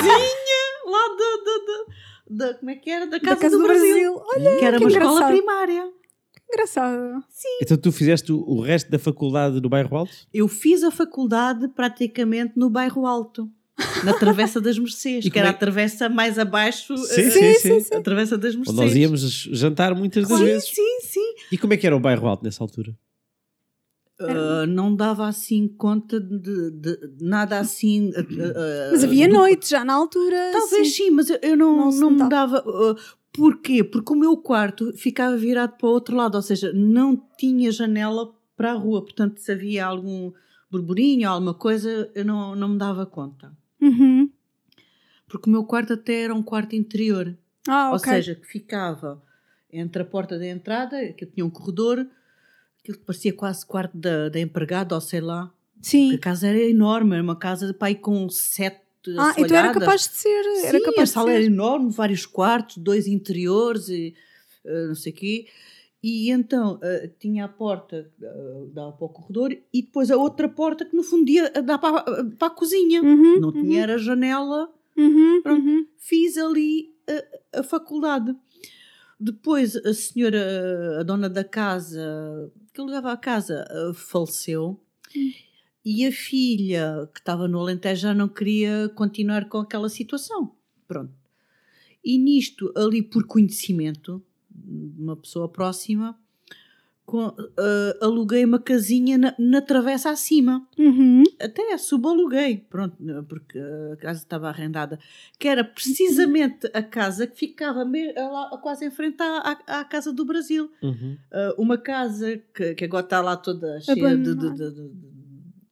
[0.88, 1.58] Lá da, da,
[2.38, 3.06] da, da- como é que era?
[3.06, 4.16] Da Da Casa, Casa do, Brasil.
[4.16, 5.34] Olha, Que era que uma escola engraçado.
[5.36, 5.92] primária.
[6.50, 7.24] Engraçado.
[7.62, 10.14] então tu fizeste o, resto da faculdade no bairro Alto?
[10.34, 13.50] Eu fiz a faculdade praticamente no bairro Alto,
[14.06, 16.96] na Travessa das Mercês, E que era é- a travessa mais abaixo.
[16.98, 17.96] Sim, eh, sim, sim, sim.
[17.96, 18.78] A Travessa das Mercês.
[18.78, 20.70] Onde nós íamos jantar muitas das Sim, vezes.
[20.74, 21.34] sim, sim.
[21.52, 22.96] E como é que era o bairro Alto nessa altura?
[24.20, 28.12] Ah, não dava assim conta de, de- de nada assim.
[28.16, 30.36] ah, Mas havia noite já na altura.
[30.52, 31.06] Talvez sim.
[31.06, 32.64] sim, mas eu- eu não, Não não, me dava.
[32.66, 32.96] ah,
[33.32, 33.84] porquê?
[33.84, 38.34] Porque o meu quarto ficava virado para o outro lado, ou seja, não tinha janela
[38.56, 39.04] para a rua.
[39.04, 40.32] Portanto, se havia algum
[40.72, 43.56] burburinho, alguma coisa, eu não, não me dava conta.
[43.80, 44.30] Uhum.
[45.28, 47.38] Porque o meu quarto até era um quarto interior.
[47.68, 48.12] Ah, Ou ok.
[48.14, 49.22] seja, que ficava
[49.72, 52.08] entre a porta da entrada, que tinha um corredor,
[52.88, 55.52] aquilo que parecia quase quarto da, da empregada, ou sei lá.
[55.74, 56.16] Porque Sim.
[56.16, 58.82] a casa era enorme, era uma casa de pai com sete
[59.18, 60.46] Ah, então era capaz de ser.
[60.66, 61.36] Era Sim, capaz a de sala ser.
[61.36, 64.16] era enorme, vários quartos, dois interiores e
[64.66, 65.48] eh, não sei o quê.
[66.02, 68.26] E então eh, tinha a porta que
[68.74, 72.00] dava para o corredor e depois a outra porta que no fundo ia dar para,
[72.00, 73.02] a- para a cozinha.
[73.02, 74.70] Uhum, Não uhum, tinha era janela.
[74.98, 75.88] uhum, uhum.
[75.98, 76.94] Fiz ali
[77.54, 78.36] a, a faculdade.
[79.20, 84.80] Depois a senhora, a dona da casa, que levava a casa, eh, faleceu.
[85.84, 90.56] E a filha, que estava no Alentejo, já não queria continuar com aquela situação.
[90.88, 91.14] Pronto.
[92.04, 96.20] E nisto, ali por conhecimento de uma pessoa próxima,
[97.08, 100.68] com- eh, aluguei uma casinha na, na travessa acima.
[100.78, 101.24] Uhum.
[101.40, 102.98] Até subaluguei, pronto,
[103.30, 105.00] porque a casa estava arrendada.
[105.40, 109.84] Que era precisamente a casa que ficava me- lá, quase em frente à, à, à
[109.86, 110.70] Casa do Brasil.
[110.84, 111.18] Uhum.
[111.32, 114.92] Ah, uma casa que, que agora está lá toda cheia de, de, de, de- de-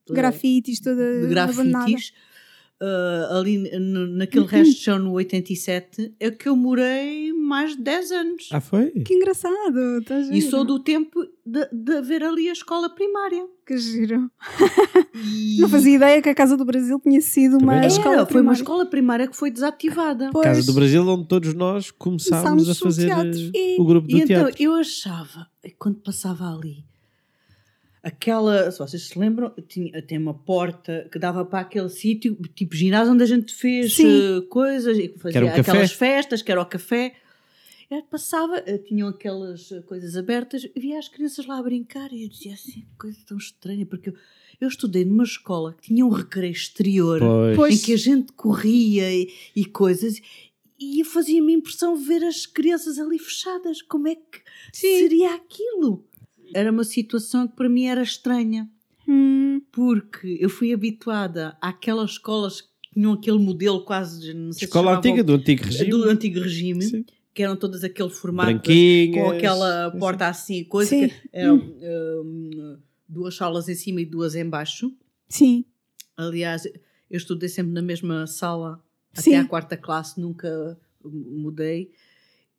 [0.05, 2.13] toda- Grafites, toda de grafites.
[2.79, 7.81] ah, ali no- naquele resto de chão no 87 é que eu morei mais de
[7.83, 8.49] 10 anos.
[8.51, 8.89] Ah, foi?
[8.91, 10.01] Que engraçado.
[10.05, 13.45] Tá E sou do tempo de, de haver ali a escola primária.
[13.65, 14.29] Que giro.
[15.13, 18.25] E- Não fazia ideia que a Casa do Brasil tinha sido uma Também escola Era,
[18.25, 18.57] foi uma primária.
[18.61, 20.29] escola primária que foi desativada.
[20.31, 20.45] Pois.
[20.45, 23.39] Casa do Brasil, onde todos nós começámos Começámos a fazer teatro.
[23.55, 24.55] eh, E- o grupo do e então teatro.
[24.63, 25.47] eu achava,
[25.79, 26.83] quando passava ali,
[28.03, 32.75] aquela, se vocês se lembram, tinha, tem uma porta que dava para aquele sítio, tipo
[32.75, 34.37] ginásio, onde a gente fez Sim.
[34.37, 37.13] eh, coisas, e fazia aquelas festas, que era o café.
[37.89, 42.11] Eu passava, eh, tinham aquelas eh, coisas abertas, e via as crianças lá a brincar
[42.11, 44.13] e eu dizia assim, que coisa tão estranha, porque eu,
[44.59, 47.19] eu estudei numa escola que tinha um recreio exterior
[47.55, 47.75] Pois.
[47.75, 50.19] Em que a gente corria e, e coisas,
[50.79, 53.81] e fazia-me impressão ver as crianças ali fechadas.
[53.83, 54.39] Como é que
[54.73, 54.99] Sim.
[54.99, 56.03] seria aquilo?
[56.53, 58.69] Era uma situação que para mim era estranha,
[59.07, 64.61] Hum, porque eu fui habituada àquelas escolas que tinham aquele modelo quase, de- não sei
[64.61, 65.89] se Escola chamavam- antiga, do antigo regime.
[65.91, 67.05] do antigo regime, Sim.
[67.35, 69.13] Que eram todas aquele formato Branquinhas.
[69.13, 71.09] com aquela porta assim, coisa Sim.
[71.09, 74.91] que eram hum, duas salas em cima e duas em baixo.
[75.29, 75.63] sim.
[76.17, 78.81] Aliás, eu estudei sempre na mesma sala
[79.13, 79.31] Sim.
[79.35, 81.91] até à quarta classe, nunca mudei.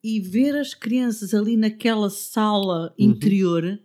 [0.04, 3.06] E ver as crianças ali naquela sala Uhum.
[3.12, 3.80] interior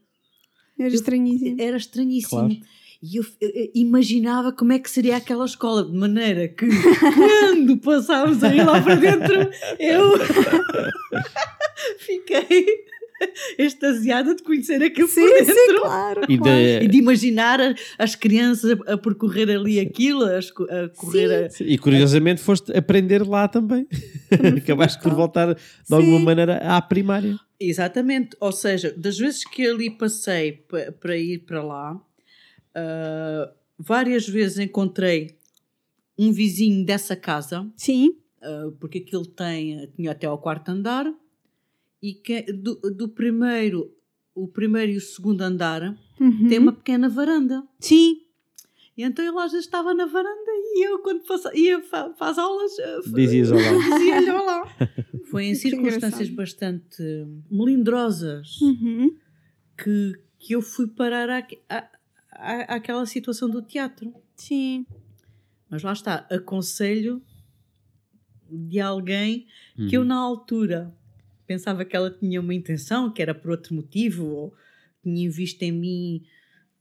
[0.78, 1.62] Era estranhíssimo.
[1.62, 2.50] era estranhíssimo.
[2.50, 2.62] Claro.
[3.04, 6.68] E eu, eu imaginava como é que seria aquela escola, de maneira que
[7.16, 10.12] quando passámos aí lá para dentro, eu
[11.98, 12.66] fiquei
[13.58, 15.54] extasiada de conhecer aquilo Sim, por dentro.
[15.56, 16.22] sim, claro.
[16.30, 16.44] E claro.
[16.44, 17.60] da- E de imaginar
[17.98, 20.40] as crianças a, percorrer ali aquilo, a,
[20.96, 23.88] correr a, E curiosamente foste aprender lá também.
[24.58, 25.60] Acabaste por voltar de
[25.94, 26.26] alguma Sim.
[26.26, 27.36] maneira à primária.
[27.60, 32.00] Exatamente, ou seja, das vezes que ali passei pa- para ir para lá,
[32.76, 35.38] ah, várias vezes encontrei
[36.18, 38.16] um vizinho dessa casa, Sim.
[38.42, 41.12] ah, porque aquilo tem, tinha até ao quarto andar,
[42.02, 43.92] e que do, do primeiro,
[44.34, 46.48] o primeiro e o segundo andar Uhum.
[46.50, 47.64] tem uma pequena varanda.
[47.80, 48.22] Sim.
[48.96, 52.30] E então ele às vezes estava na varanda e eu, quando passa, ia fa- para
[52.30, 53.62] as aulas, ah, Dizias olá.
[53.98, 54.64] dizia-lhe olá.
[55.32, 56.36] Foi em Que circunstâncias engraçado.
[56.36, 57.04] bastante
[57.50, 59.16] melindrosas Uhum.
[59.82, 61.28] que, que eu fui parar
[61.70, 61.90] à,
[62.42, 64.14] à- àquela situação do teatro.
[64.36, 64.86] Sim.
[65.70, 67.22] Mas lá está, aconselho
[68.50, 70.04] de alguém que Uhum.
[70.04, 70.94] eu na altura
[71.48, 74.54] pensava que ela tinha uma intenção, que era por outro motivo, ou
[75.04, 76.24] tinha visto em mim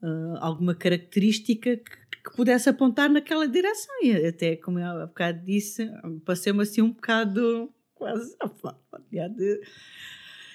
[0.03, 1.91] ah, alguma característica que,
[2.25, 3.95] que pudesse apontar naquela direção.
[4.03, 5.89] E até, como eu há bocado disse,
[6.25, 9.61] passei-me assim um bocado quase a de...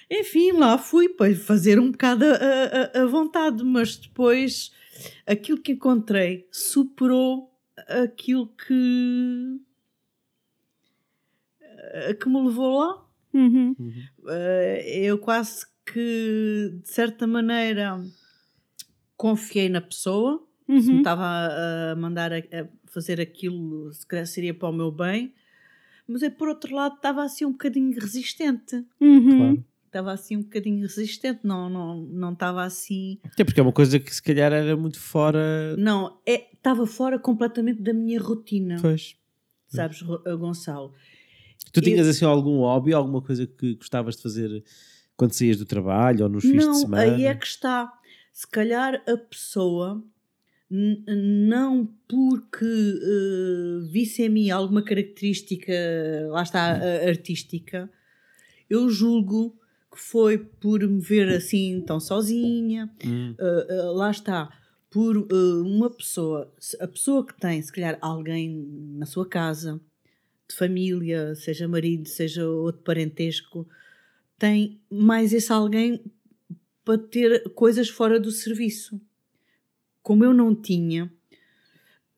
[0.10, 2.30] Enfim, lá fui para fazer um bocado a,
[3.00, 4.72] a- a vontade, mas depois
[5.26, 7.52] aquilo que encontrei superou
[7.88, 9.60] aquilo que,
[11.62, 13.06] eh, que me levou lá.
[13.34, 13.76] Uhum.
[14.28, 18.02] Eh, eu quase que, de certa maneira,
[19.18, 20.46] confiei na pessoa.
[20.68, 20.98] Se me Uhum.
[20.98, 25.34] estava a, a mandar a, a fazer aquilo, se calhar seria para o meu bem.
[26.08, 28.84] Mas eu, por outro lado, estava assim um bocadinho resistente.
[29.00, 29.38] Uhum.
[29.38, 29.66] Claro.
[29.96, 31.40] Estava assim um bocadinho resistente.
[31.44, 33.18] Não, não, não estava assim...
[33.24, 35.74] Até porque é uma coisa que se calhar era muito fora.
[35.78, 38.76] Não, é, estava fora completamente da minha rotina.
[38.82, 39.16] Pois.
[39.70, 40.92] Sabes, Ro- Gonçalo?
[41.72, 44.64] Tu tinhas Eu- assim algum hobby, alguma coisa que gostavas de fazer
[45.16, 47.02] quando saías do trabalho ou nos fins de Não, semana?
[47.16, 47.90] aí é que está.
[48.34, 50.04] Se calhar a pessoa,
[50.70, 55.72] não porque eh, visse em mim alguma característica,
[56.30, 57.90] lá está, eh, artística,
[58.70, 59.58] eu julgo
[59.96, 64.50] que foi por me ver assim tão sozinha, Hum, Uh, uh, lá está,
[64.90, 68.50] por uh, uma pessoa, a pessoa que tem, se calhar, alguém
[68.98, 69.80] na sua casa,
[70.48, 73.68] de família, seja marido, seja outro parentesco,
[74.38, 76.02] tem mais esse alguém
[76.86, 79.02] para ter coisas fora do serviço.
[80.04, 81.12] Como eu não tinha,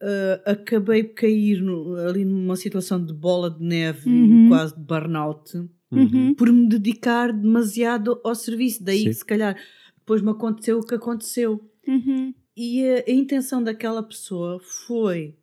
[0.02, 4.48] uh, acabei por cair no- ali numa situação de bola de neve Uhum.
[4.48, 6.02] quase de burnout uhum.
[6.02, 6.34] Uhum.
[6.34, 8.82] por me dedicar demasiado ao serviço.
[8.84, 9.12] Daí, Sim.
[9.12, 9.56] se calhar,
[9.96, 11.60] depois me aconteceu o que aconteceu.
[11.86, 12.34] Uhum.
[12.56, 15.36] E a, a intenção daquela pessoa foi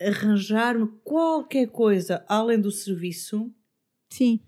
[0.00, 3.50] arranjar-me qualquer coisa além do serviço.
[4.10, 4.40] Sim.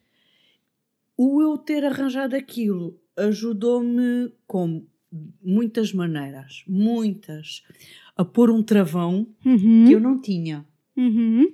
[1.17, 4.85] O eu ter arranjado aquilo ajudou-me com
[5.41, 7.63] muitas maneiras, muitas,
[8.17, 9.85] a pôr um travão Uhum.
[9.87, 10.67] que eu não tinha.
[10.97, 11.51] Uhum.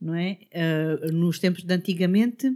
[0.00, 0.38] não é?
[0.54, 2.54] Ah, nos tempos de antigamente,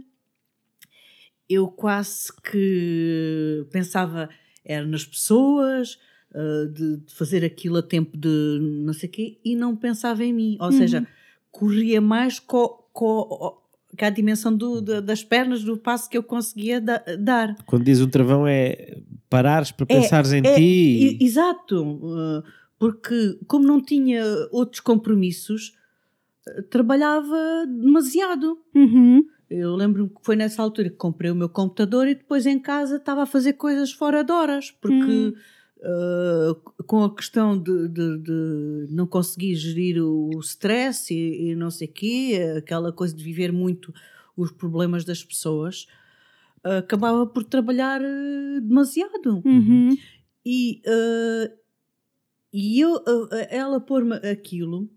[1.53, 4.29] eu quase que pensava
[4.65, 5.99] era nas pessoas,
[6.33, 10.23] ah, de, de fazer aquilo a tempo de não sei o quê, e não pensava
[10.23, 10.57] em mim.
[10.59, 10.71] Ou Uhum.
[10.77, 11.07] seja,
[11.51, 13.59] corria mais co, co-
[14.01, 17.55] a dimensão do- da- das pernas do passo que eu conseguia da- dar.
[17.65, 18.97] Quando diz um travão é
[19.29, 21.17] parares para É, pensares em é, ti.
[21.21, 22.43] exato, uh,
[22.79, 25.73] porque como não tinha outros compromissos,
[26.47, 28.57] uh, trabalhava demasiado.
[28.73, 29.23] Uhum.
[29.55, 32.95] Eu lembro-me que foi nessa altura que comprei o meu computador e depois em casa
[32.97, 35.33] estava a fazer coisas fora de horas, porque Hum.
[35.79, 41.69] uh, com a questão de, de- de não conseguir gerir o, stress e, e não
[41.69, 43.93] sei o quê, aquela coisa de viver muito
[44.35, 45.85] os problemas das pessoas,
[46.65, 49.41] uh, acabava por trabalhar uh, demasiado.
[49.45, 49.95] Uhum.
[50.45, 51.51] E, eh,
[52.51, 53.01] e eu,
[53.49, 54.89] ela pôr-me aquilo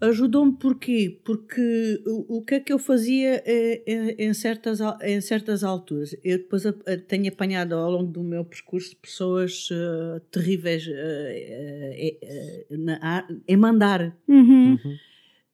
[0.00, 1.20] ajudou-me porquê?
[1.24, 6.14] Porque o, o que é que eu fazia eh, em, em certas, em certas alturas?
[6.24, 12.18] Eu depois a- a- tenho apanhado ao longo do meu percurso pessoas eh, terríveis eh,
[12.22, 14.16] eh, eh, na em mandar.
[14.26, 14.78] Uhum.
[14.84, 14.98] Uhum.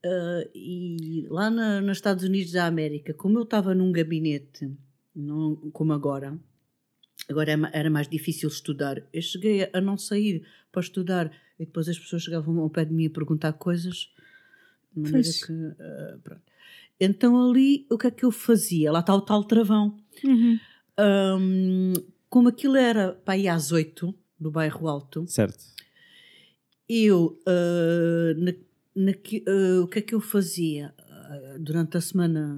[0.04, 4.70] Uh, e lá na, nos Estados Unidos da América, como eu estava num gabinete,
[5.14, 6.38] não, como agora,
[7.28, 9.02] agora é era mais difícil estudar.
[9.12, 12.84] Eu cheguei a, a não sair para estudar e depois as pessoas chegavam ao pé
[12.84, 14.12] de mim a perguntar coisas.
[14.96, 15.44] De maneira Pois.
[15.44, 16.42] que, uh, pronto.
[16.98, 18.90] Então ali, o que é que eu fazia?
[18.90, 19.96] Lá está o tal travão.
[20.24, 20.58] Uhum.
[20.98, 21.92] Um,
[22.30, 25.62] como aquilo era para ir às oito, no bairro Alto, Certo.
[26.88, 28.54] eu ah, na-
[29.06, 30.94] naqui- ah, o que é que eu fazia
[31.58, 32.56] durante a semana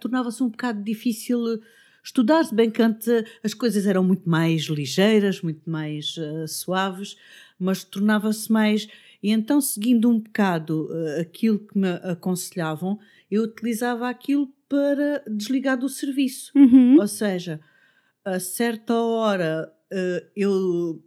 [0.00, 1.60] tornava-se um bocado difícil
[2.02, 3.06] estudar se bem que antes
[3.44, 7.16] as coisas eram muito mais ligeiras muito mais ah, suaves
[7.58, 8.88] mas tornava-se mais
[9.26, 12.98] e então seguindo um bocado ah, aquilo que me aconselhavam
[13.30, 16.96] eu utilizava aquilo para desligar do serviço Uhum.
[17.00, 17.60] ou seja,
[18.24, 21.02] a certa hora eh, eu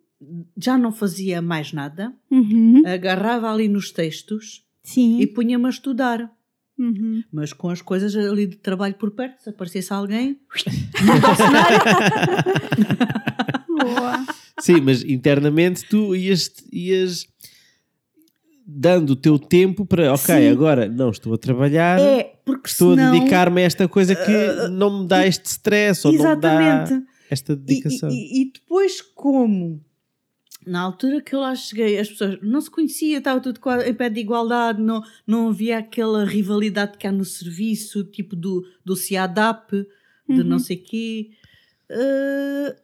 [0.58, 2.84] já não fazia mais nada, Uhum.
[2.86, 5.20] agarrava ali nos textos Sim.
[5.22, 6.30] e punha-me a estudar.
[6.78, 7.24] Uhum.
[7.32, 10.40] Mas com as coisas ali de trabalho por perto, se aparecesse alguém,
[13.68, 14.26] Boa.
[14.60, 17.26] Sim, mas internamente tu ias, ias
[18.72, 20.48] dando o teu tempo para, ok, Sim.
[20.50, 24.70] agora não estou a trabalhar, é porque estou senão, a dedicar-me a esta coisa que
[24.72, 28.10] não me dá este stress ou não me dá esta E, dedicação.
[28.12, 29.82] e- e depois como
[30.68, 34.10] na altura que eu lá cheguei, as pessoas não se conhecia, estava tudo em pé
[34.10, 39.72] de igualdade, não, não havia aquela rivalidade que há no serviço, tipo do, do CIADAP,
[39.74, 39.88] de
[40.42, 40.44] Uhum.
[40.44, 41.32] não sei quê.
[41.90, 42.76] Ah,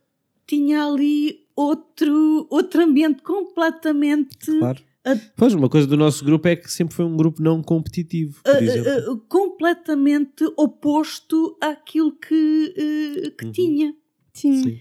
[0.48, 4.82] tinha ali outro, outro ambiente completamente Claro.
[5.06, 8.42] A- Pois, uma coisa do nosso grupo é que sempre foi um grupo não competitivo,
[8.44, 8.90] por ah, exemplo.
[8.92, 13.52] ah, ah, completamente oposto àquilo que, ah, que Uhum.
[13.52, 13.96] tinha.
[14.34, 14.64] Sim.
[14.64, 14.80] Sim.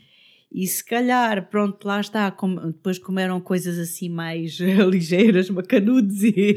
[0.57, 5.51] E se calhar, pronto, lá está, como- depois como eram coisas assim mais eh, ligeiras,
[5.51, 6.55] macanudos e,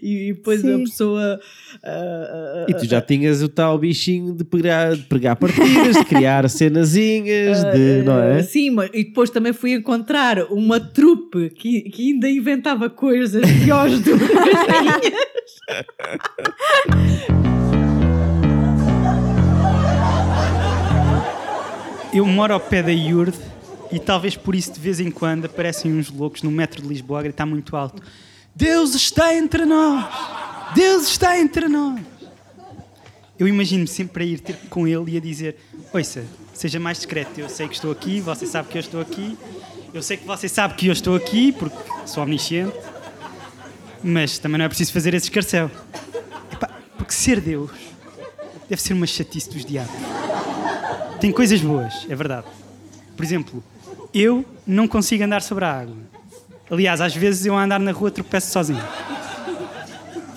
[0.00, 0.84] e depois a Sim.
[0.84, 1.40] pessoa...
[1.82, 6.04] ah, ah, E tu já tinhas o tal bichinho de pregar, de pregar partidas, de
[6.04, 8.38] criar cenazinhas, de, não é?
[8.38, 13.42] ah, Sim, mas, e depois também fui encontrar uma trupe que, que ainda inventava coisas
[13.64, 14.60] piores do que as.
[22.12, 23.38] Eu moro ao pé da IURD
[23.92, 27.20] e talvez por isso de vez em quando aparecem uns loucos no metro de Lisboa
[27.20, 28.02] a gritar muito alto:
[28.54, 30.04] Deus está entre nós!
[30.74, 32.00] Deus está entre nós!
[33.38, 35.56] Eu imagino-me sempre a ir ter com ele e a dizer:
[35.92, 39.38] Ouça, seja mais discreto, eu sei que estou aqui, você sabe que eu estou aqui,
[39.94, 42.76] eu sei que você sabe que eu estou aqui porque sou omnisciente,
[44.02, 45.70] mas também não é preciso fazer esse escarcel.
[46.96, 47.70] Porque ser Deus
[48.68, 49.94] deve ser uma chatice dos diabos.
[51.20, 52.46] Tem coisas boas, é verdade.
[53.14, 53.62] Por exemplo,
[54.14, 55.96] eu não consigo andar sobre a água.
[56.70, 58.82] Aliás, às vezes eu a andar na rua tropeço sozinho.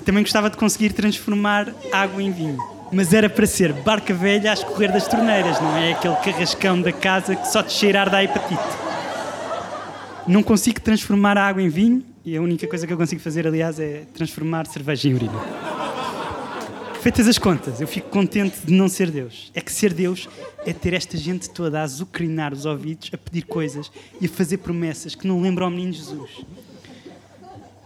[0.03, 2.57] Também gostava de conseguir transformar água em vinho.
[2.91, 6.91] Mas era para ser barca velha a escorrer das torneiras, não é aquele carrascão da
[6.91, 8.61] casa que só de cheirar dá hepatite.
[10.27, 13.47] Não consigo transformar a água em vinho e a única coisa que eu consigo fazer,
[13.47, 15.72] aliás, é transformar cerveja em urina.
[17.03, 19.51] Feitas as contas, eu fico contente de não ser Deus.
[19.53, 20.29] É que ser Deus
[20.65, 23.91] é ter esta gente toda a azucrinar os ouvidos, a pedir coisas
[24.21, 26.45] e a fazer promessas que não lembram ao menino Jesus.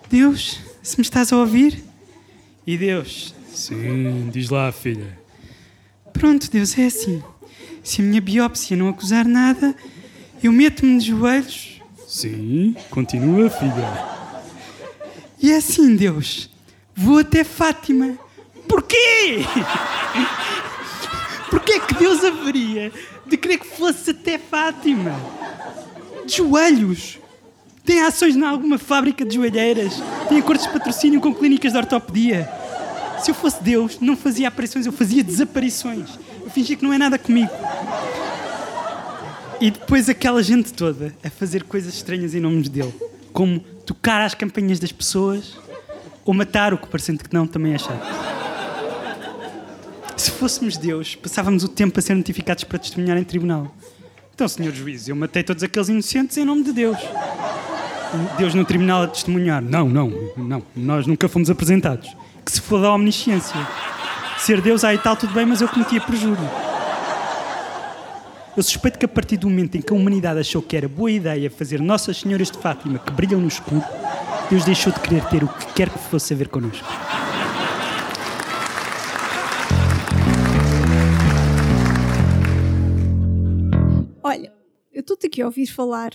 [0.08, 1.84] Deus, se me estás a ouvir?
[2.66, 5.18] E Deus, Sim, diz lá, filha.
[6.14, 7.24] pronto, Deus, é assim.
[7.84, 9.76] Se a minha biópsia não acusar nada,
[10.44, 14.06] eu meto-me de joelhos Sim, continua, filha.
[15.42, 16.52] e é assim, Deus.
[16.96, 18.27] Vou até Fátima.
[18.68, 19.46] Porquê?
[21.50, 22.92] Porquê que Deus haveria
[23.26, 25.16] de querer que fosse até Fátima?
[26.26, 27.20] De joelhos.
[27.86, 29.94] Tem ações em alguma fábrica de joelheiras?
[30.28, 32.50] Tem acordos de patrocínio com clínicas de ortopedia?
[33.20, 36.20] Se eu fosse Deus, não fazia aparições, eu fazia desaparições.
[36.44, 37.50] Eu fingia que não é nada comigo.
[39.60, 42.94] E depois aquela gente toda a fazer coisas estranhas em nome dele.
[43.32, 45.58] Como tocar às campanhas das pessoas
[46.26, 48.06] ou matar o que parecendo que não também é chato.
[50.18, 53.74] Se fôssemos Deus, passávamos o tempo a ser notificados para testemunhar em tribunal.
[54.34, 56.98] Então, senhor juiz, eu matei todos aqueles inocentes em nome de Deus.
[58.38, 59.62] Deus no tribunal a testemunhar.
[59.62, 60.64] Não, não, não.
[60.76, 62.16] Nós nunca fomos apresentados.
[62.44, 63.56] Que se for da omnisciência.
[64.40, 66.50] Ser Deus aí tal, tudo bem, mas eu cometia perjúrio.
[68.56, 71.12] Eu suspeito que a partir do momento em que a humanidade achou que era boa
[71.12, 73.84] ideia fazer Nossas Senhoras de Fátima que brilham no escuro,
[74.50, 76.88] Deus deixou de querer ter o que quer que fosse a ver connosco.
[85.42, 86.12] Eu aqui a ouvir falar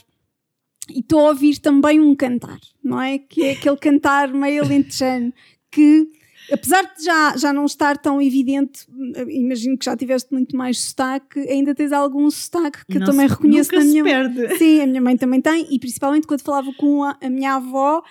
[0.90, 3.18] e estou a ouvir também um cantar, não é?
[3.18, 5.32] Que é aquele cantar meio alentejano
[5.70, 6.08] que,
[6.52, 8.86] apesar de já, já não estar tão evidente,
[9.28, 13.28] imagino que já tiveste muito mais sotaque, ainda tens algum sotaque que eu Não também
[13.28, 14.58] se- reconheço nunca na minha perde.
[14.58, 18.02] Sim, a minha mãe também tem, e principalmente quando falava com a, a minha avó,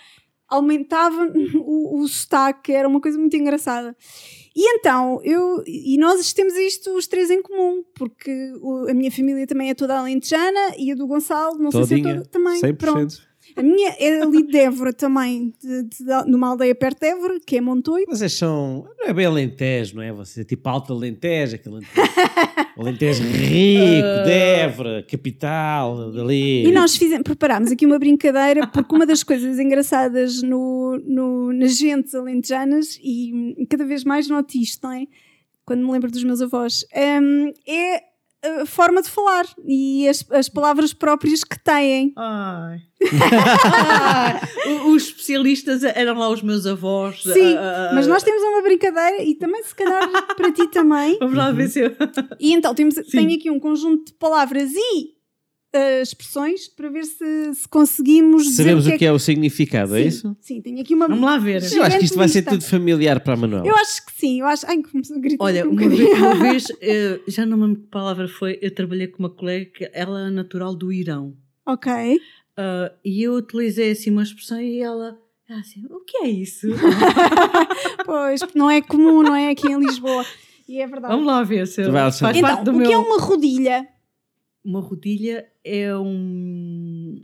[0.48, 3.96] aumentava o, o sotaque, era uma coisa muito engraçada.
[4.56, 8.32] E então, eu e nós temos isto os três em comum, porque
[8.62, 11.94] o- a minha família também é toda alentejana e a do Gonçalo, não sei se
[11.94, 12.16] é Todinha.
[12.18, 12.60] toda também.
[12.60, 12.78] 100%.
[12.78, 13.31] Pronto.
[13.56, 17.58] A minha é ali de Évora também, de, de- numa aldeia perto de Évora, que
[17.58, 18.06] é Montoio.
[18.08, 18.88] Vocês são.
[19.00, 20.12] Não é bem Alentejo, não é?
[20.14, 21.92] Você é tipo alto Alentejo, aquele Alentejo,
[22.78, 26.66] Alentejo rico, de Évora, capital, dali.
[26.66, 31.78] E nós fizemos, preparámos aqui uma brincadeira, porque uma das coisas engraçadas no, no, nas
[31.78, 35.06] gentes alentejanas, e cada vez mais noto isto, não é?
[35.66, 36.86] Quando me lembro dos meus avós,
[37.22, 38.04] hum, é
[38.44, 42.14] a forma de falar e as, as palavras próprias que têm.
[42.18, 42.80] Ai.
[44.86, 47.22] O- Os especialistas eram lá os meus avós.
[47.24, 51.18] Sim, Ah, ah, mas nós temos uma brincadeira e também, se calhar, para ti também.
[51.20, 51.92] Vamos lá ver se eu.
[52.40, 55.10] E então temos, tenho aqui um conjunto de palavras e
[55.74, 59.20] ah, expressões para ver se, se conseguimos dizer Sabemos o que o que é o
[59.20, 60.38] significado, é Sim, isso?
[60.42, 61.08] Sim, tenho aqui uma.
[61.08, 61.64] Vamos lá ver.
[61.72, 63.66] Eu acho que isto vai ser tudo familiar para a Manuel.
[63.66, 64.66] Eu acho que sim, eu acho.
[64.68, 65.44] Ai, começou a gritar.
[65.44, 68.74] Olha, um uma vez, uma vez, eh, já não me lembro que palavra foi, eu
[68.74, 71.36] trabalhei com uma colega que ela é natural do Irão.
[71.66, 72.20] Ok.
[72.58, 75.18] Ah, e eu utilizei assim uma expressão e ela,
[75.50, 76.68] assim, o que é isso?
[78.06, 80.26] Pois, não é comum, não é aqui em Lisboa.
[80.68, 81.14] E é verdade.
[81.14, 82.88] Vamos lá ver se eu, faz Então, parte do o meu...
[82.88, 83.88] que é uma rodilha?
[84.64, 87.24] Uma rodilha é um...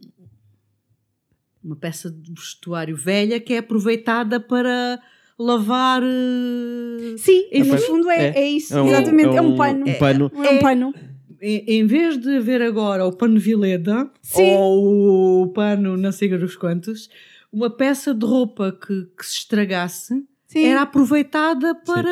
[1.64, 5.00] uma peça de vestuário velha que é aproveitada para
[5.38, 6.02] lavar...
[6.02, 8.40] eh, Sim, no fundo é, é.
[8.40, 9.38] é isso, exatamente.
[9.38, 9.86] É um, pano.
[9.88, 10.32] Um pano.
[10.44, 10.94] É um pano.
[11.40, 14.56] Em, em vez de haver agora o pano Vileda Sim.
[14.56, 17.10] ou o pano não sei dos quantos,
[17.52, 20.66] uma peça de roupa que, que se estragasse Sim.
[20.66, 22.10] era aproveitada para.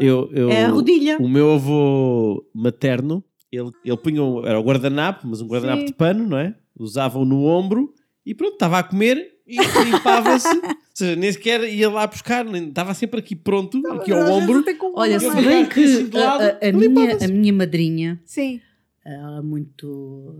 [0.00, 1.18] Eu, eu, É a rodilha.
[1.20, 3.22] O meu avô materno,
[3.56, 5.86] ele, ele punha, um- era o guardanapo, mas um guardanapo Sim.
[5.86, 6.54] de pano, não é?
[6.78, 7.92] Usava-o no ombro
[8.26, 10.48] e pronto, estava a comer e limpava-se.
[10.48, 14.64] Ou seja, nem sequer ia lá buscar, nem- estava sempre aqui pronto, aqui ao ombro.
[14.94, 16.88] Olha, se bem assim que lado, a, a- a limpava-se.
[16.88, 18.60] minha, a minha madrinha, Sim.
[19.04, 20.34] ela muito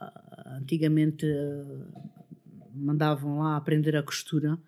[0.00, 2.00] ah, antigamente ah,
[2.74, 4.58] mandavam lá aprender a costura.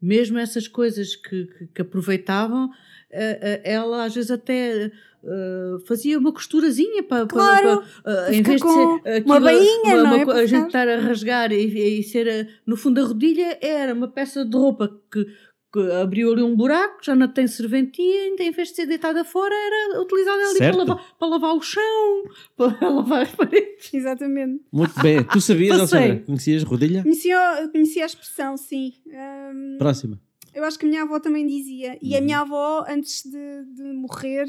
[0.00, 2.70] Mesmo essas coisas que, que, que aproveitavam,
[3.12, 4.90] ah, ela às vezes até
[5.24, 9.40] ah, fazia uma costurazinha para, Claro, para, para em ficar vez de ser uma aquilo,
[9.40, 10.18] bainha, não é?
[10.24, 13.58] co- Para a gente estar a rasgar e, e ser ah, no fundo a rodilha
[13.60, 15.24] era uma peça de roupa que,
[15.72, 19.24] que abriu ali um buraco, já não tem serventia, ainda em vez de ser deitada
[19.24, 22.24] fora, era utilizada ali para lavar, para lavar o chão,
[22.56, 23.92] para lavar as paredes.
[23.94, 24.60] Exatamente.
[24.70, 25.24] Muito bem.
[25.24, 25.78] Tu sabias.
[25.78, 26.22] Alexandra?
[26.26, 27.02] Conhecias rodilha?
[27.02, 28.92] Conhecia, conhecia a expressão, sim.
[29.12, 30.20] Ahm, Próxima.
[30.54, 31.98] Eu acho que a minha avó também dizia.
[32.02, 34.46] E a minha avó, antes de, de morrer,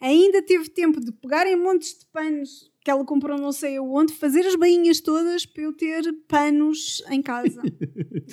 [0.00, 4.12] ainda teve tempo de pegar em montes de panos que ela comprou não sei aonde,
[4.12, 7.60] fazer as bainhas todas para eu ter panos em casa.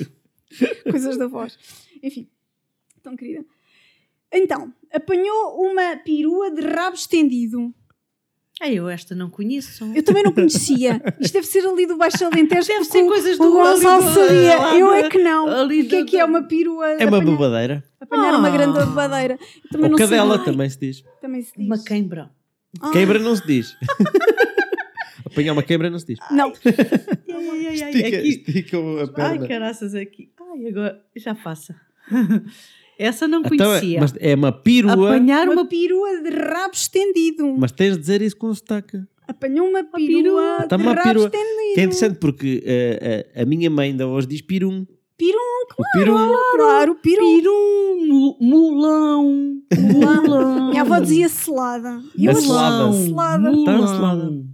[0.91, 1.57] Coisas da voz.
[2.03, 2.29] Enfim,
[3.01, 3.43] tão querida.
[4.31, 7.73] Então, apanhou uma perua de rabo estendido.
[8.65, 9.83] Ah, eu esta não conheço.
[9.93, 11.01] Eu também não conhecia.
[11.19, 12.65] Isto deve ser ali do Baixo Alentejo.
[12.65, 15.47] Deve porque ser coisas do- Gonçalo lá Eu é que não.
[15.49, 16.91] ali o que é que é uma perua?
[16.91, 17.83] É uma apanhar- bobadeira.
[17.99, 18.51] Apanhar uma Ah.
[18.51, 19.37] grande bobadeira.
[19.69, 20.45] Também Ou não cadela sabia.
[20.53, 21.03] também se diz.
[21.21, 21.65] Também se diz.
[21.65, 22.29] Uma queimbra.
[22.81, 23.75] Ah, Quebra não se diz.
[25.25, 26.19] Apanhar uma quebra não se diz.
[26.31, 28.27] Não, Ai, ai, ai, Estica, aqui.
[28.29, 29.47] estica a Ai, perna.
[29.47, 30.31] caraças, aqui.
[30.39, 31.75] Ai, agora já passa.
[32.97, 33.99] Essa não Então, é- conhecia.
[33.99, 35.65] mas é uma perua, Apanhar uma uma.
[35.65, 37.55] perua de rabo estendido.
[37.57, 39.01] mas tens de dizer isso com sotaque.
[39.27, 40.07] Apanhou uma perua.
[40.23, 41.25] perua Então, de uma rabo perua.
[41.25, 41.73] estendido.
[41.73, 44.85] Que é interessante porque eh, eh, a minha mãe ainda hoje diz pirum.
[45.17, 45.37] Pirum,
[45.77, 46.15] O peru.
[46.55, 47.35] claro, pirum.
[47.35, 49.57] Pirum, mu- mulão.
[49.79, 50.69] Mulão.
[50.71, 52.01] Minha avó dizia selada.
[52.17, 52.91] E eu selada.
[52.93, 53.51] selada.
[53.63, 54.23] Tá selada.
[54.25, 54.45] Mulão.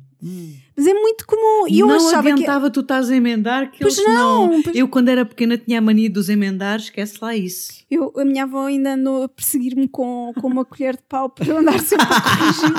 [0.79, 1.67] Mas é muito comum.
[1.67, 2.29] E eu não achava que.
[2.29, 4.47] adiantava tu estás a emendar que Pois eles não.
[4.47, 7.83] não, pois- Eu, quando era pequena, tinha a mania dos emendar, esquece lá isso.
[7.91, 11.45] Eu, a minha avó ainda andou a perseguir-me com, com uma colher de pau para
[11.47, 12.73] eu andar sempre a corrigir.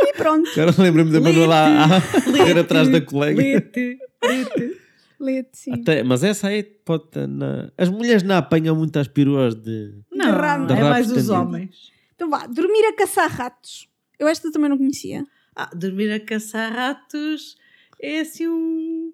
[0.00, 3.40] e pronto, Agora lembro-me da Manuela a, a correr atrás da colega.
[3.40, 4.76] Lete, lete.
[5.20, 5.72] lete, sim.
[5.74, 7.04] Até- mas essa aí pode.
[7.28, 9.92] na- As mulheres não apanham muitas peruas de.
[10.10, 10.66] Não, rabo.
[10.66, 11.92] De é rabo mais os homens.
[12.14, 13.88] Então vá, dormir a caçar ratos.
[14.22, 15.26] Eu esta também não conhecia.
[15.56, 17.56] Ah, dormir a caçar ratos
[18.00, 19.12] é assim um,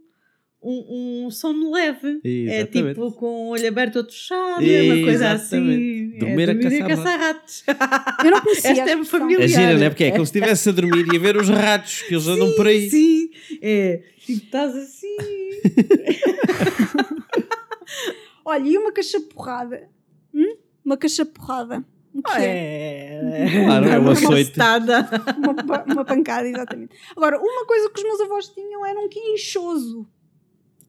[0.62, 2.20] um, um sono leve.
[2.22, 2.94] É Exatamente.
[2.94, 5.56] tipo com o olho aberto, outro fechado, é uma coisa assim.
[5.56, 6.16] Exatamente.
[6.16, 6.54] É Dormir a
[6.88, 7.64] caçar ratos.
[8.22, 8.70] Eu não conhecia.
[8.70, 9.44] Esta a é familiar.
[9.44, 9.88] É gira, não é?
[9.88, 12.52] Porque é como se estivesse a dormir e a ver os ratos que eles andam
[12.52, 12.90] por aí.
[12.90, 13.30] Sim,
[13.62, 14.02] é.
[14.18, 15.16] Tipo, estás assim.
[18.44, 19.88] Olha, e uma cachaporrada?
[20.34, 20.54] Hum?
[20.84, 21.82] Uma cachaporrada.
[22.36, 23.44] É?
[23.44, 23.64] É.
[23.64, 24.14] Claro, é uma.
[25.36, 26.94] Uma, pa- uma pancada, exatamente.
[27.16, 30.06] Agora, uma coisa que os meus avós tinham era um quinchoso.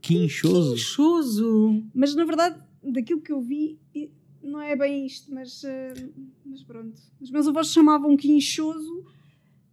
[0.02, 0.74] Quinchoso.
[0.76, 1.84] Inchoso.
[1.94, 3.80] Mas na verdade, daquilo que eu vi,
[4.42, 5.94] não é bem isto, mas, eh,
[6.46, 6.94] mas pronto.
[7.22, 9.04] Os meus avós chamavam quinchoso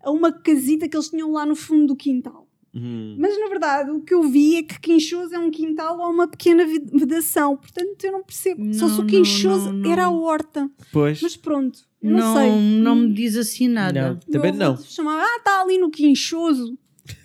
[0.01, 2.46] a uma casita que eles tinham lá no fundo do quintal.
[2.75, 3.17] Hum.
[3.19, 6.29] Mas na verdade, o que eu vi é que quinchoso é um quintal ou uma
[6.29, 7.57] pequena vedação.
[7.57, 8.75] Portanto, eu não percebo.
[8.75, 10.23] Só se Não, o quinchoso não, não, era a não.
[10.23, 10.71] horta.
[10.93, 11.23] Pois.
[11.23, 12.51] Mas pronto, não, Não, sei.
[12.83, 14.11] não me diz assim nada.
[14.11, 14.77] Não, também não.
[14.77, 16.77] Chamava, ah, está ali no quinchoso.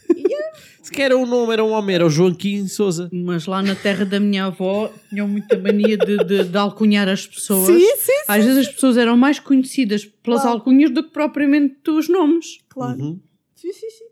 [0.83, 3.09] Se era um nome, era um homem, era o Joaquim Souza.
[3.13, 7.25] Mas lá na terra da minha avó tinham muita mania de, de, de alcunhar as
[7.25, 7.67] pessoas.
[7.67, 8.11] Sim, sim, sim.
[8.27, 10.57] Às vezes as pessoas eram mais conhecidas pelas Claro.
[10.57, 12.59] alcunhas do que propriamente os nomes.
[12.69, 12.99] Claro.
[13.01, 13.19] Uhum.
[13.55, 14.05] Sim, sim, sim.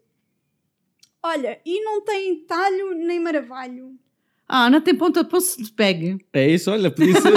[1.22, 3.92] Olha, e não tem talho nem maravalho.
[4.48, 6.18] Ah, não tem ponta para se te pegue.
[6.34, 7.34] É isso, olha, podia ser.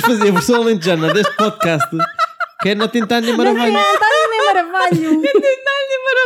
[0.00, 1.88] Fazer a versão alentejana deste podcast.
[2.60, 3.64] Que é não tentar nem Não maravilha.
[3.72, 5.22] tem talho nem maravalho.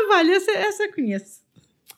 [0.09, 1.41] Maravilha, essa, essa conheço.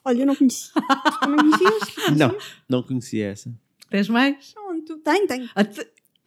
[0.05, 0.71] Olha, eu não conhecia.
[1.19, 2.17] Também conhecias?
[2.17, 2.37] Não,
[2.69, 3.51] não conhecia essa.
[3.89, 4.53] Tens mais?
[4.53, 4.97] Pronto.
[4.99, 5.49] Tem, tem.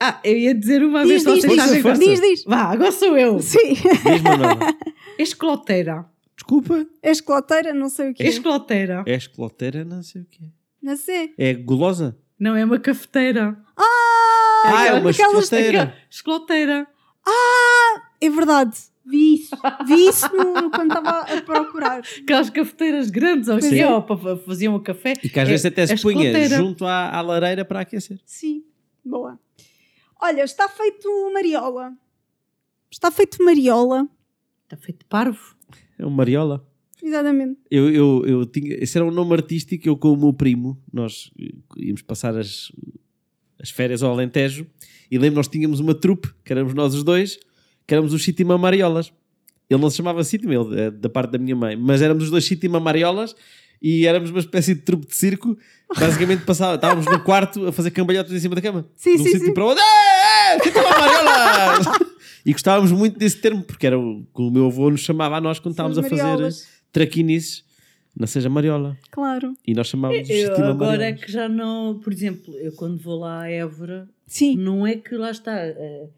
[0.01, 2.45] Ah, eu ia dizer uma Diz, vez só diz, vocês diz, sabem diz, diz.
[2.45, 3.39] Vá, agora sou eu.
[3.39, 3.75] Sim.
[3.75, 4.59] Diz, Manuela.
[5.19, 6.07] Escloteira.
[6.45, 6.87] Desculpa.
[7.03, 8.27] É escloteira, não sei o que é.
[8.27, 9.05] Escloteira.
[9.07, 10.49] É escloteira, não sei o que é.
[10.83, 11.35] Não sei.
[11.37, 12.17] É gulosa?
[12.39, 13.55] Não é uma cafeteira.
[13.77, 15.83] Ah, Ah, é uma aquelas- escloteira.
[15.83, 16.87] Aquela- Escloteira.
[18.23, 18.77] É verdade.
[19.05, 19.57] Vi isso.
[19.87, 22.01] Vi isso no- quando estava a procurar.
[22.23, 23.87] Aquelas cafeteiras grandes, ou assim, é.
[23.87, 24.03] ó,
[24.47, 25.13] faziam o café.
[25.23, 26.57] E que às É- vezes até é se punha escloteira.
[26.57, 28.19] junto à, à lareira para aquecer.
[28.25, 28.65] Sim.
[29.05, 29.39] Boa.
[30.23, 31.93] Olha, está feito mariola.
[32.91, 34.09] Está feito mariola.
[34.65, 35.57] Está feito parvo.
[36.01, 36.67] É um mariola.
[37.03, 37.59] Exatamente.
[37.71, 39.87] Eu, eu, eu tinha, esse era um nome artístico.
[39.87, 42.73] Eu, com o meu primo, nós eh, íamos passar as,
[43.61, 44.67] as férias ao Alentejo.
[45.11, 47.39] E lembro, nós tínhamos uma trupe, que éramos nós os dois,
[47.87, 49.13] que éramos os Sítima Mariolas.
[49.69, 52.31] Ele não se chamava Sítima, ele é da parte da minha mãe, mas éramos os
[52.31, 53.37] dois Sítima Mariolas
[53.81, 55.57] e éramos uma espécie de trupe de circo.
[55.99, 58.87] Basicamente, passava, estávamos no quarto a fazer cambalhotas em cima da cama.
[58.97, 59.55] Sim, de um sim, sítio sim.
[59.55, 59.83] para outro.
[59.83, 61.87] "É, é, Sítima Mariolas!
[62.45, 65.41] e gostávamos muito desse termo, porque era o que o meu avô nos chamava a
[65.41, 66.49] nós quando estávamos a fazer
[66.93, 67.65] traquinices
[68.17, 68.97] na Seja Mariola.
[69.11, 69.55] Claro.
[69.67, 71.25] E nós chamávamos de Eu Sítima agora é Mariolas.
[71.25, 71.99] que já não.
[72.01, 74.57] Por exemplo, eu quando vou lá a Évora, Sim.
[74.57, 75.53] não é que lá está.
[75.57, 76.09] eh,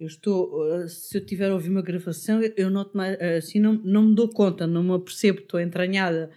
[0.00, 0.64] Eu estou.
[0.74, 3.16] eh, Se eu tiver a ouvir uma gravação, eu- eu noto mais.
[3.20, 6.30] eh, Assim, não, não me dou conta, não me apercebo, estou entranhada.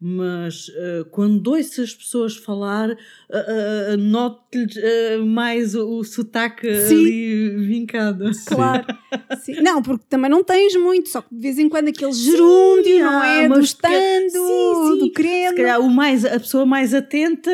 [0.00, 2.96] Mas eh, quando ouço as pessoas falar, eh,
[3.32, 6.94] eh, noto-lhes eh, mais o, o sotaque Sim.
[7.00, 8.30] ali vincado.
[8.46, 8.86] Claro.
[9.42, 9.60] Sim.
[9.60, 13.24] Não, porque também não tens muito, só que de vez em quando aquele gerúndio, não
[13.24, 13.44] é?
[13.46, 14.98] ah, Do mas estando, porque- Sim, sim.
[15.00, 15.48] do creme.
[15.48, 17.50] Se calhar o mais, a pessoa mais atenta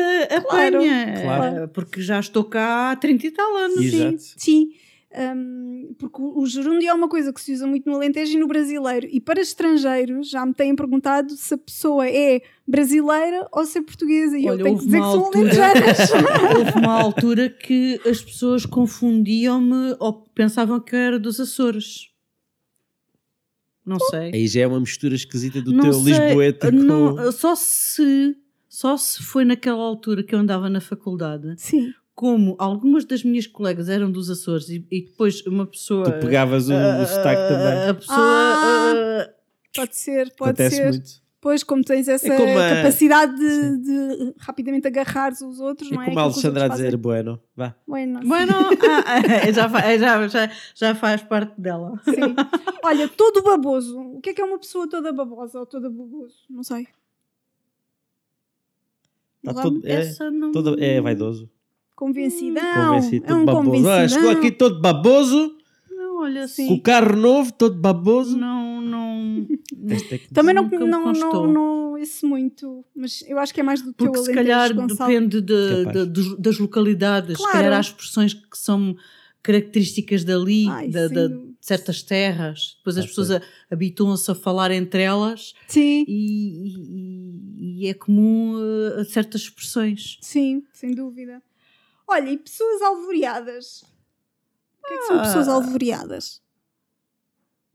[0.47, 1.21] Claro, apanha.
[1.23, 1.55] claro.
[1.63, 3.81] eh, Porque já estou cá há 30 e tal anos.
[3.83, 4.17] Exato.
[4.37, 4.69] Sim.
[5.17, 8.47] Hum, porque o gerúndio é uma coisa que se usa muito no Alentejo e no
[8.47, 9.07] brasileiro.
[9.09, 13.81] E para estrangeiros já me têm perguntado se a pessoa é brasileira ou se é
[13.81, 14.37] portuguesa.
[14.37, 15.97] E Olha, eu tenho que dizer que uma são altura- alentejanas.
[16.57, 22.09] Houve uma altura que as pessoas confundiam-me ou pensavam que eu era dos Açores.
[23.85, 24.31] Não sei.
[24.33, 26.13] Aí já é uma mistura esquisita do não teu sei.
[26.13, 26.77] Lisboeta com...
[26.77, 28.35] Não, só se
[28.67, 31.93] só se foi naquela altura que eu andava na faculdade Sim.
[32.15, 36.69] Como algumas das minhas colegas eram dos Açores e, e depois uma pessoa Tu pegavas
[36.69, 37.89] o, ah, o sotaque ah, também.
[37.89, 38.93] a pessoa Ah,
[39.29, 39.29] ah,
[39.75, 40.89] Pode ser, pode Acontece ser.
[40.89, 41.25] muito.
[41.41, 45.93] Pois, como tens essa É como a- capacidade de, de rapidamente agarrares os outros, É
[45.95, 46.05] não é?
[46.05, 47.75] como a Alexandra a dizer, bueno, vá.
[47.85, 52.01] Bueno, Bueno, ah, ah, já, fa- já, já, já faz parte dela.
[52.05, 52.33] sim.
[52.83, 53.99] Olha, todo baboso.
[53.99, 56.35] O que é que é uma pessoa toda babosa ou toda baboso?
[56.49, 56.87] Não sei.
[59.43, 60.51] Tá todo, é, Essa não.
[60.51, 61.47] todo- é vaidoso.
[61.95, 62.95] Convencidão.
[62.95, 63.61] Convencido, é um baboso.
[63.61, 64.09] Ah, convencidão.
[64.09, 65.55] chegou aqui todo baboso,
[65.89, 66.67] Não, olha assim.
[66.67, 68.37] com o carro novo, todo baboso.
[68.37, 69.47] Não, não.
[70.33, 74.11] Também não, não, não, não esse muito, mas eu acho que é mais do teu
[74.11, 75.09] Porque se calhar Gonçalo.
[75.09, 77.53] depende de- de- das localidades, se Claro.
[77.53, 78.95] calhar há expressões que são
[79.41, 82.75] características dali, Ai, da- da- de certas terras.
[82.79, 83.41] Depois as Ah, pessoas a-
[83.71, 88.55] habituam-se a falar entre elas Sim, e, e- e é comum
[88.99, 90.17] a certas expressões.
[90.21, 91.41] sim, sem dúvida.
[92.07, 93.83] Olha, e pessoas alvoriadas?
[94.83, 95.21] O que é que são Ah.
[95.23, 96.41] pessoas alvoriadas?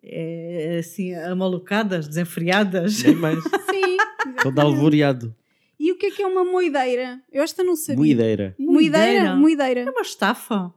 [0.02, 3.02] É assim, amalucadas, desenfreadas.
[3.02, 3.38] Nem mais.
[3.70, 3.96] Sim.
[4.42, 5.34] Todo alvoriado.
[5.78, 7.20] E o que é que é uma moideira?
[7.32, 7.96] Eu esta não sabia.
[7.98, 8.54] Moideira.
[8.58, 9.28] Moideira?
[9.30, 9.90] É Moideira.
[9.90, 10.72] uma estafa.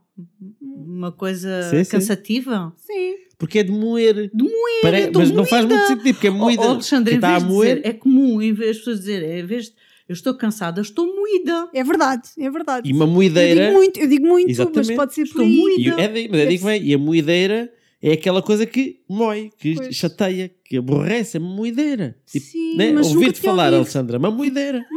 [0.60, 2.72] Uma coisa Sim, cansativa.
[2.76, 3.14] Sim.
[3.38, 4.30] Porque é de moer.
[4.32, 5.76] De moer, Pare- Mas não faz moída.
[5.76, 6.62] muito sentido, porque é moída.
[6.62, 7.76] Oh, Alexandre, que em está a moer.
[7.76, 9.74] dizer, é comum, em vez de pessoas dizerem, em vez de
[10.08, 11.68] eu estou cansada, estou moída.
[11.72, 12.88] É verdade, é verdade.
[12.88, 13.66] E uma Eu moideira.
[13.66, 15.56] digo muito, eu digo muito, mas pode ser por Estou aí.
[15.56, 16.00] moída.
[16.00, 16.82] E, é daí, mas é que vem.
[16.84, 19.96] E a moideira é aquela coisa que mói, que Pois.
[19.96, 21.38] chateia, que aborrece.
[21.38, 22.16] É uma moideira.
[22.26, 22.92] Tipo, Sim, né?
[22.92, 23.76] mas tinha falar, ouvido.
[23.76, 24.84] Alexandra, uma moideira.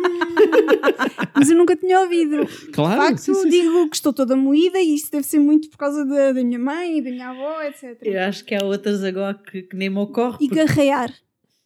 [1.35, 2.47] Mas eu nunca tinha ouvido.
[2.73, 2.99] Claro.
[2.99, 3.49] De facto, sim, sim, sim.
[3.49, 6.57] digo que estou toda moída e isso deve ser muito por causa da, da minha
[6.57, 7.95] mãe e da minha avó, etc.
[8.01, 10.37] Eu acho que há outras agora que, que nem me ocorre.
[10.41, 11.13] E porque, garrear.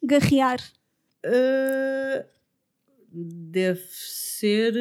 [0.02, 0.60] Garrear.
[1.24, 2.24] uh,
[3.14, 4.72] deve ser.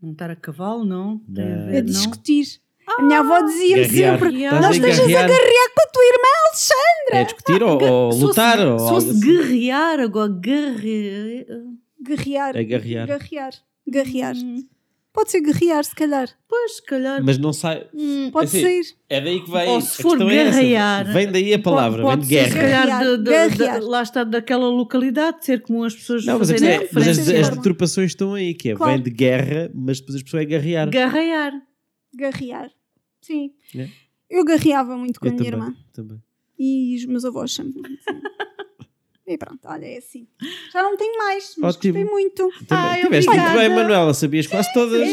[0.00, 1.18] montar a cavalo, não?
[1.34, 1.66] Tem a Não.
[1.66, 1.86] ver, É não?
[1.86, 2.44] discutir.
[2.86, 4.18] a minha avó dizia-me Garrear.
[4.18, 5.28] sempre: Estás Não a estejas a garrear.
[5.28, 7.14] garrear com a tua irmã, Alexandre.
[7.14, 8.58] É discutir ou, ou Se fosse- lutar.
[8.66, 9.20] ou Se fosse assim.
[9.20, 11.46] guerrear, agora guerrear.
[12.02, 12.56] Garrear.
[12.56, 13.06] É garrear.
[13.08, 13.52] Garrear.
[13.86, 14.36] Garrear.
[14.36, 14.66] Hum,
[15.14, 16.28] Pode ser garrear, se calhar.
[16.48, 17.22] Pois, se calhar.
[17.22, 17.86] Mas não sai.
[17.94, 18.96] hum, Pode Assim, ser.
[19.08, 19.68] É daí que vem.
[19.68, 20.56] Ou se for é essa.
[20.56, 22.80] garrear, Vem daí a palavra, pode, vem de pode ser, se guerra.
[22.80, 26.54] calhar, de- de- de- lá está daquela localidade, ser comum as pessoas Não, mas, a
[26.54, 28.92] fazerem é- mas as, as deturpações estão aí, que é Claro.
[28.92, 30.90] vem de guerra, mas depois a pessoa é garrear.
[30.90, 31.52] Garrear.
[32.16, 32.70] Garrear.
[33.20, 33.52] Sim.
[33.76, 33.88] É.
[34.28, 35.76] Eu garreava muito com Eu a minha também, irmã.
[35.92, 36.22] também.
[36.58, 37.82] E os meus avós sempre.
[39.26, 40.26] e pronto, olha, é assim.
[40.72, 41.94] Já não tenho mais, mas Ótimo.
[41.94, 42.48] gostei muito.
[42.68, 42.84] Também.
[42.84, 43.68] Ai, Tiveste muito obrigada.
[43.68, 45.08] bem, Manuela, sabias quase todas.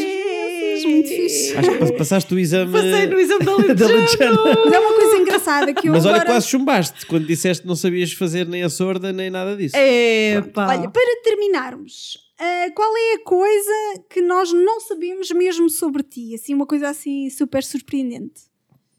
[0.84, 1.56] Muito fixe.
[1.56, 3.52] Acho que pas- passaste o exame Passei no exame da.
[3.86, 4.38] Alentejano.
[4.64, 6.30] Mas é uma coisa engraçada que eu Mas olha, agora...
[6.30, 9.76] quase chumbaste quando disseste que não sabias fazer nem a sorda nem nada disso.
[9.76, 10.66] Epá.
[10.68, 13.72] Olha, para terminarmos, ah, qual é a coisa
[14.10, 16.34] que nós não sabemos mesmo sobre ti?
[16.34, 18.42] Assim, uma coisa assim super surpreendente.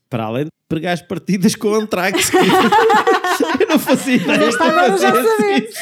[0.10, 2.32] Para além de pregar as partidas com o Antrax.
[3.98, 4.44] fazia ideia.
[4.46, 5.76] Esta agora já sabemos.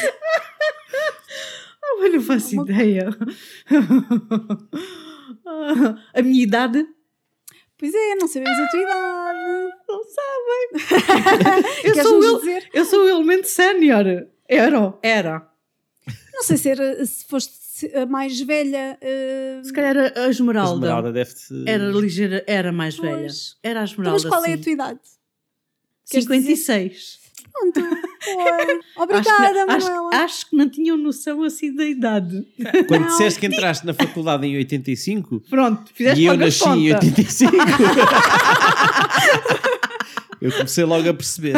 [1.84, 3.08] Ah, eu não faço ideia.
[6.14, 6.86] a minha idade?
[7.78, 9.72] Pois é, não sabemos a tua idade.
[9.88, 11.64] Não sabem.
[11.84, 14.04] eu, sou el- eu sou o elemento sénior.
[14.48, 14.94] Era.
[15.02, 15.48] Era.
[16.32, 18.98] Não sei se, era, se foste a mais velha.
[19.02, 20.74] ah, Se calhar a- a A Esmeralda.
[20.86, 21.64] Esmeralda deve-te.
[21.66, 23.18] Era ligeira, era mais velha.
[23.18, 23.56] Pois.
[23.62, 24.22] Era a então, Esmeralda.
[24.22, 24.62] mas qual é a sim.
[24.62, 25.00] tua idade?
[26.08, 27.20] Queres 56.
[27.52, 27.80] Pronto.
[27.80, 28.54] Boa.
[28.54, 32.46] Acho que, Obrigada, não- acho, acho que não tinham noção assim da idade.
[32.88, 33.08] Quando Não.
[33.08, 36.76] disseste que entraste na faculdade em 85 Pronto, fizeste e eu logo a nasci conta.
[36.78, 37.56] em 85,
[40.40, 41.54] eu comecei logo a perceber.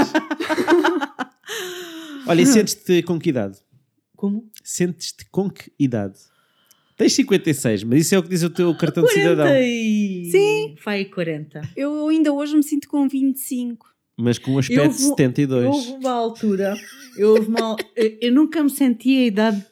[2.26, 3.58] Olha, e sentes-te com que idade?
[4.16, 4.48] Como?
[4.62, 6.14] Sentes-te com que idade?
[6.96, 9.54] Tens 56, mas isso é o que diz o teu cartão de 40 cidadão.
[9.56, 10.28] e...
[10.30, 10.76] Sim.
[10.84, 11.60] Vai 40.
[11.76, 13.86] Eu ainda hoje me sinto com 25.
[14.16, 15.66] Mas com um aspecto de vou- 72.
[15.66, 16.76] Houve uma altura,
[17.16, 19.64] eu, houve uma- eu- eu nunca me senti a idade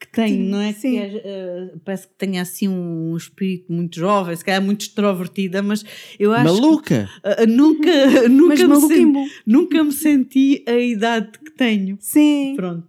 [0.00, 0.72] que tenho, não é?
[0.72, 0.92] Sim.
[0.92, 5.62] Que é, eh, parece que tenho assim um espírito muito jovem, se calhar muito extrovertida,
[5.62, 5.84] mas
[6.18, 7.08] eu acho Maluca!
[7.22, 7.90] que eh, nunca,
[8.28, 11.98] nunca, Mas me senti, nunca me senti a idade que tenho.
[12.00, 12.54] Sim.
[12.56, 12.88] Pronto.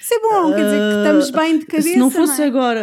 [0.00, 1.88] Isso é bom, quer dizer que estamos bem de cabeça.
[1.90, 2.46] Se não fosse é?
[2.46, 2.80] agora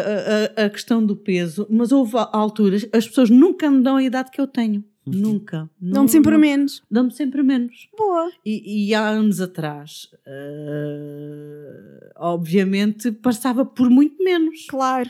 [0.55, 4.03] a, a- a questão do peso, mas houve alturas, as pessoas nunca me dão a
[4.03, 4.84] idade que eu tenho.
[5.16, 5.70] Nunca.
[5.80, 6.84] Dão-me sempre a menos.
[6.89, 7.89] Dão-me sempre a menos.
[7.97, 8.32] Boa.
[8.45, 14.66] E, e há anos atrás, eh, obviamente, passava por muito menos.
[14.68, 15.10] Claro.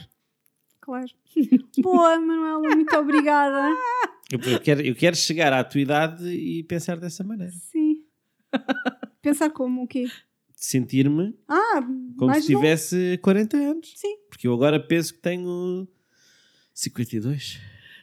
[0.82, 1.10] Claro.
[1.80, 3.76] Boa, Manuela, muito obrigada.
[4.32, 7.54] Eu, eu quero, eu quero chegar à tua idade e pensar dessa maneira.
[7.54, 8.04] Sim.
[9.22, 10.06] Pensar como o quê?
[10.56, 11.82] Sentir-me Ah,
[12.18, 13.94] como se tivesse 40 anos.
[13.96, 14.18] Sim.
[14.30, 15.88] Porque eu agora penso que tenho
[16.74, 17.60] 52.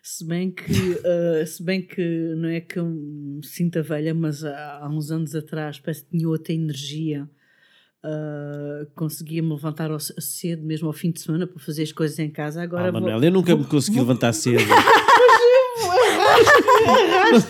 [0.06, 0.64] Se bem que,
[1.02, 5.10] eh, se bem que não é que eu me sinta velha, mas há, há uns
[5.10, 7.26] anos atrás parece que tinha outra energia.
[8.04, 12.28] eh, conseguia-me levantar ao- cedo, mesmo ao fim de semana, para fazer as coisas em
[12.28, 12.60] casa.
[12.62, 14.58] Agora Ah, vou- Manuel, eu nunca me consegui levantar cedo.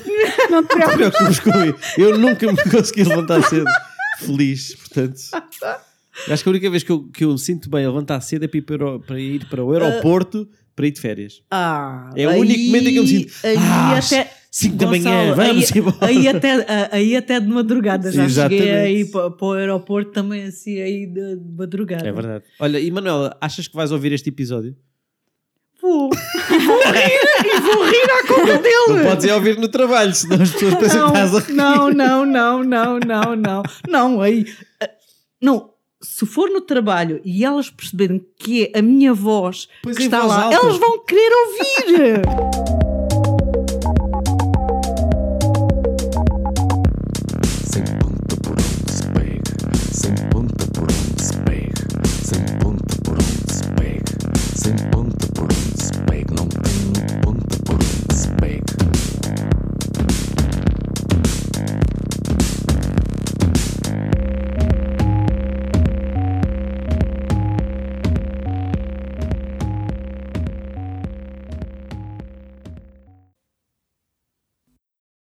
[0.05, 0.95] Te Não te preocupes.
[0.97, 1.79] preocupes comigo.
[1.99, 3.65] Eu nunca me consegui levantar cedo.
[4.19, 5.19] Feliz, portanto.
[6.29, 8.45] Acho que a única vez que eu, que eu me sinto bem a levantar cedo
[8.45, 11.43] é para ir para o, para ir para o aeroporto para ir de férias.
[11.51, 14.33] Ah, É o único momento em que eu me sinto, Aí "Ah, até.
[14.51, 18.11] cinco da manhã, vamos aí, embora." aí até, aí até de madrugada.
[18.11, 18.71] Já cheguei Exatamente.
[18.71, 22.07] aí para, para o aeroporto também assim aí de, de madrugada.
[22.09, 22.45] É verdade.
[22.59, 24.77] Olha, e Manuela, achas que vais ouvir este episódio?
[25.81, 26.11] Vou.
[26.55, 28.75] E vou rir, e vou rir à conta dele.
[28.89, 31.53] Não podes ir ouvir no trabalho, senão as pessoas pensam que estás a rir.
[31.55, 33.63] Não, não, não, não, não, não.
[33.89, 34.47] Não, aí.
[35.41, 35.71] Não.
[36.05, 40.25] Se for no trabalho e elas perceberem que é a minha voz Pois que está
[40.25, 42.75] lá, elas vão querer ouvir.